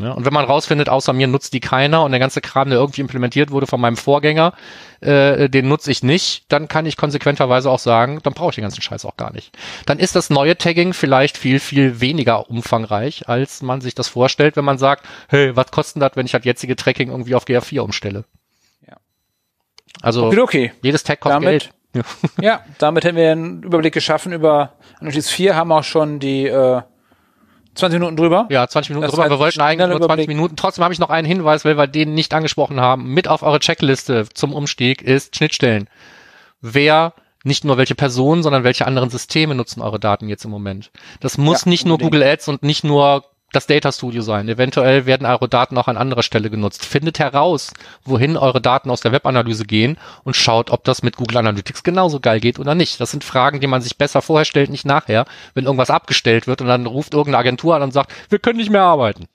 Ja. 0.00 0.12
Und 0.12 0.24
wenn 0.24 0.32
man 0.32 0.44
rausfindet, 0.44 0.88
außer 0.88 1.12
mir 1.12 1.26
nutzt 1.26 1.52
die 1.52 1.60
keiner 1.60 2.02
und 2.04 2.10
der 2.12 2.20
ganze 2.20 2.40
Kram, 2.40 2.68
der 2.70 2.78
irgendwie 2.78 3.00
implementiert 3.00 3.50
wurde 3.50 3.66
von 3.66 3.80
meinem 3.80 3.96
Vorgänger, 3.96 4.52
äh, 5.00 5.48
den 5.48 5.68
nutze 5.68 5.90
ich 5.90 6.02
nicht, 6.02 6.44
dann 6.52 6.68
kann 6.68 6.86
ich 6.86 6.96
konsequenterweise 6.96 7.70
auch 7.70 7.78
sagen, 7.78 8.20
dann 8.22 8.32
brauche 8.32 8.50
ich 8.50 8.54
den 8.56 8.62
ganzen 8.62 8.82
Scheiß 8.82 9.04
auch 9.04 9.16
gar 9.16 9.32
nicht. 9.32 9.56
Dann 9.86 9.98
ist 9.98 10.14
das 10.14 10.30
neue 10.30 10.56
Tagging 10.56 10.92
vielleicht 10.92 11.36
viel, 11.38 11.60
viel 11.60 12.00
weniger 12.00 12.48
umfangreich, 12.50 13.28
als 13.28 13.62
man 13.62 13.80
sich 13.80 13.94
das 13.94 14.08
vorstellt, 14.08 14.56
wenn 14.56 14.64
man 14.64 14.78
sagt, 14.78 15.04
hey, 15.28 15.56
was 15.56 15.70
kostet 15.70 16.02
das, 16.02 16.12
wenn 16.14 16.26
ich 16.26 16.32
das 16.32 16.44
jetzige 16.44 16.76
Tracking 16.76 17.10
irgendwie 17.10 17.34
auf 17.34 17.44
GA4 17.46 17.80
umstelle? 17.80 18.24
Ja. 18.86 18.96
Also 20.02 20.26
Okay, 20.32 20.72
jedes 20.82 21.02
Tag 21.04 21.20
kostet 21.20 21.42
Damit- 21.42 21.50
Geld. 21.62 21.70
Ja. 21.94 22.02
Ja, 22.40 22.60
damit 22.78 23.04
haben 23.06 23.16
wir 23.16 23.32
einen 23.32 23.62
Überblick 23.62 23.94
geschaffen 23.94 24.32
über 24.32 24.74
Analytics 25.00 25.30
4, 25.30 25.56
haben 25.56 25.72
auch 25.72 25.82
schon 25.84 26.20
die 26.20 26.46
äh, 26.46 26.82
20 27.78 27.98
Minuten 27.98 28.16
drüber. 28.16 28.46
Ja, 28.50 28.66
20 28.68 28.90
Minuten 28.90 29.02
Das 29.06 29.12
drüber. 29.12 29.30
Wir 29.30 29.38
wollten 29.38 29.60
eigentlich 29.60 29.78
nur 29.88 29.96
20 29.98 30.04
Überblick. 30.04 30.28
Minuten. 30.28 30.56
Trotzdem 30.56 30.84
habe 30.84 30.92
ich 30.92 31.00
noch 31.00 31.10
einen 31.10 31.26
Hinweis, 31.26 31.64
weil 31.64 31.76
wir 31.76 31.86
den 31.86 32.14
nicht 32.14 32.32
angesprochen 32.34 32.80
haben. 32.80 33.12
Mit 33.14 33.28
auf 33.28 33.42
eure 33.42 33.60
Checkliste 33.60 34.28
zum 34.34 34.52
Umstieg 34.52 35.02
ist 35.02 35.36
Schnittstellen. 35.36 35.88
Wer 36.60 37.14
nicht 37.44 37.64
nur 37.64 37.76
welche 37.76 37.94
Personen, 37.94 38.42
sondern 38.42 38.64
welche 38.64 38.86
anderen 38.86 39.10
Systeme 39.10 39.54
nutzen 39.54 39.80
eure 39.80 40.00
Daten 40.00 40.28
jetzt 40.28 40.44
im 40.44 40.50
Moment. 40.50 40.90
Das 41.20 41.38
muss 41.38 41.64
Ja, 41.64 41.70
nicht 41.70 41.86
nur 41.86 41.94
unbedingt. 41.94 42.12
Google 42.12 42.28
Ads 42.28 42.48
und 42.48 42.62
nicht 42.62 42.84
nur 42.84 43.24
das 43.52 43.66
Data 43.66 43.90
Studio 43.92 44.20
sein. 44.22 44.48
Eventuell 44.48 45.06
werden 45.06 45.26
eure 45.26 45.48
Daten 45.48 45.78
auch 45.78 45.88
an 45.88 45.96
anderer 45.96 46.22
Stelle 46.22 46.50
genutzt. 46.50 46.84
Findet 46.84 47.18
heraus, 47.18 47.72
wohin 48.04 48.36
eure 48.36 48.60
Daten 48.60 48.90
aus 48.90 49.00
der 49.00 49.12
Webanalyse 49.12 49.64
gehen 49.64 49.96
und 50.24 50.36
schaut, 50.36 50.70
ob 50.70 50.84
das 50.84 51.02
mit 51.02 51.16
Google 51.16 51.38
Analytics 51.38 51.82
genauso 51.82 52.20
geil 52.20 52.40
geht 52.40 52.58
oder 52.58 52.74
nicht. 52.74 53.00
Das 53.00 53.10
sind 53.10 53.24
Fragen, 53.24 53.60
die 53.60 53.66
man 53.66 53.80
sich 53.80 53.96
besser 53.96 54.20
vorher 54.20 54.44
stellt, 54.44 54.70
nicht 54.70 54.84
nachher, 54.84 55.24
wenn 55.54 55.64
irgendwas 55.64 55.90
abgestellt 55.90 56.46
wird 56.46 56.60
und 56.60 56.66
dann 56.66 56.86
ruft 56.86 57.14
irgendeine 57.14 57.38
Agentur 57.38 57.74
an 57.74 57.82
und 57.82 57.92
sagt, 57.92 58.12
wir 58.28 58.38
können 58.38 58.58
nicht 58.58 58.70
mehr 58.70 58.82
arbeiten. 58.82 59.28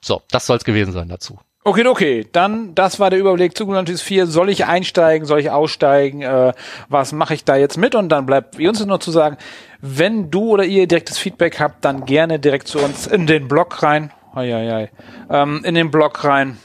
So, 0.00 0.22
das 0.30 0.46
soll 0.46 0.56
es 0.56 0.64
gewesen 0.64 0.92
sein 0.92 1.08
dazu. 1.08 1.38
Okay, 1.66 1.84
okay. 1.84 2.24
Dann, 2.30 2.76
das 2.76 3.00
war 3.00 3.10
der 3.10 3.18
Überblick 3.18 3.56
zu 3.56 3.64
Analytics 3.64 4.00
4. 4.02 4.28
Soll 4.28 4.50
ich 4.50 4.66
einsteigen? 4.66 5.26
Soll 5.26 5.40
ich 5.40 5.50
aussteigen? 5.50 6.22
Äh, 6.22 6.52
was 6.88 7.10
mache 7.10 7.34
ich 7.34 7.44
da 7.44 7.56
jetzt 7.56 7.76
mit? 7.76 7.96
Und 7.96 8.08
dann 8.08 8.24
bleibt 8.24 8.56
uns 8.60 8.86
nur 8.86 9.00
zu 9.00 9.10
sagen, 9.10 9.36
wenn 9.80 10.30
du 10.30 10.50
oder 10.50 10.62
ihr 10.62 10.86
direktes 10.86 11.18
Feedback 11.18 11.58
habt, 11.58 11.84
dann 11.84 12.04
gerne 12.04 12.38
direkt 12.38 12.68
zu 12.68 12.78
uns 12.78 13.08
in 13.08 13.26
den 13.26 13.48
Blog 13.48 13.82
rein. 13.82 14.12
Hei, 14.32 14.52
hei, 14.52 14.70
hei. 14.70 14.90
Ähm, 15.28 15.62
in 15.64 15.74
den 15.74 15.90
Blog 15.90 16.22
rein. 16.22 16.56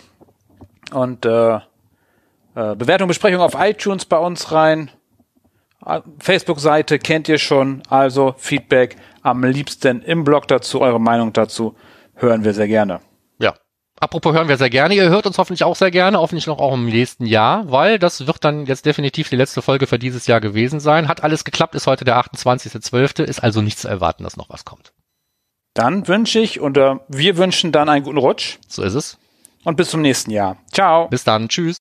Und 0.94 1.26
äh, 1.26 1.56
äh, 1.56 1.60
Bewertung, 2.54 3.08
Besprechung 3.08 3.42
auf 3.42 3.56
iTunes 3.58 4.06
bei 4.06 4.20
uns 4.20 4.52
rein. 4.52 4.92
Äh, 5.84 6.02
Facebook-Seite 6.20 7.00
kennt 7.00 7.28
ihr 7.28 7.40
schon. 7.40 7.82
Also 7.90 8.36
Feedback 8.38 8.98
am 9.24 9.44
liebsten 9.44 10.04
im 10.04 10.24
Blog 10.24 10.48
dazu. 10.48 10.80
Eure 10.80 11.02
Meinung 11.02 11.34
dazu 11.34 11.76
hören 12.14 12.44
wir 12.44 12.54
sehr 12.54 12.68
gerne. 12.68 13.00
Apropos 14.02 14.34
hören 14.34 14.48
wir 14.48 14.58
sehr 14.58 14.72
gerne. 14.72 14.96
Ihr 14.96 15.10
hört 15.10 15.28
uns 15.28 15.38
hoffentlich 15.38 15.64
auch 15.64 15.76
sehr 15.76 15.92
gerne, 15.92 16.18
hoffentlich 16.20 16.48
noch 16.48 16.58
auch 16.58 16.74
im 16.74 16.86
nächsten 16.88 17.28
Jahr, 17.28 17.72
weil 17.72 18.00
das 18.00 18.26
wird 18.26 18.44
dann 18.44 18.66
jetzt 18.66 18.88
definitiv 18.88 19.30
die 19.30 19.36
letzte 19.36 19.62
Folge 19.62 19.86
für 19.86 20.00
dieses 20.00 20.26
Jahr 20.26 20.42
gewesen 20.42 20.80
sein. 20.80 21.08
Hat 21.08 21.24
alles 21.24 21.44
geklappt, 21.44 21.76
ist 21.76 21.86
heute 21.86 22.04
der 22.04 22.18
28.12., 22.18 23.22
ist 23.24 23.44
also 23.44 23.62
nicht 23.62 23.78
zu 23.78 23.88
erwarten, 23.88 24.24
dass 24.24 24.38
noch 24.38 24.50
was 24.50 24.66
kommt. 24.66 24.92
Dann 25.76 26.08
wünsche 26.08 26.40
ich 26.40 26.60
und 26.60 26.78
äh, 26.78 26.96
wir 27.10 27.38
wünschen 27.38 27.72
dann 27.72 27.90
einen 27.90 28.04
guten 28.04 28.18
Rutsch 28.18 28.58
So 28.68 28.82
ist 28.82 28.96
es. 28.96 29.20
und 29.64 29.78
bis 29.78 29.90
zum 29.92 30.02
nächsten 30.02 30.32
Jahr. 30.32 30.58
Ciao. 30.74 31.08
Bis 31.08 31.24
dann. 31.24 31.48
Tschüss. 31.48 31.78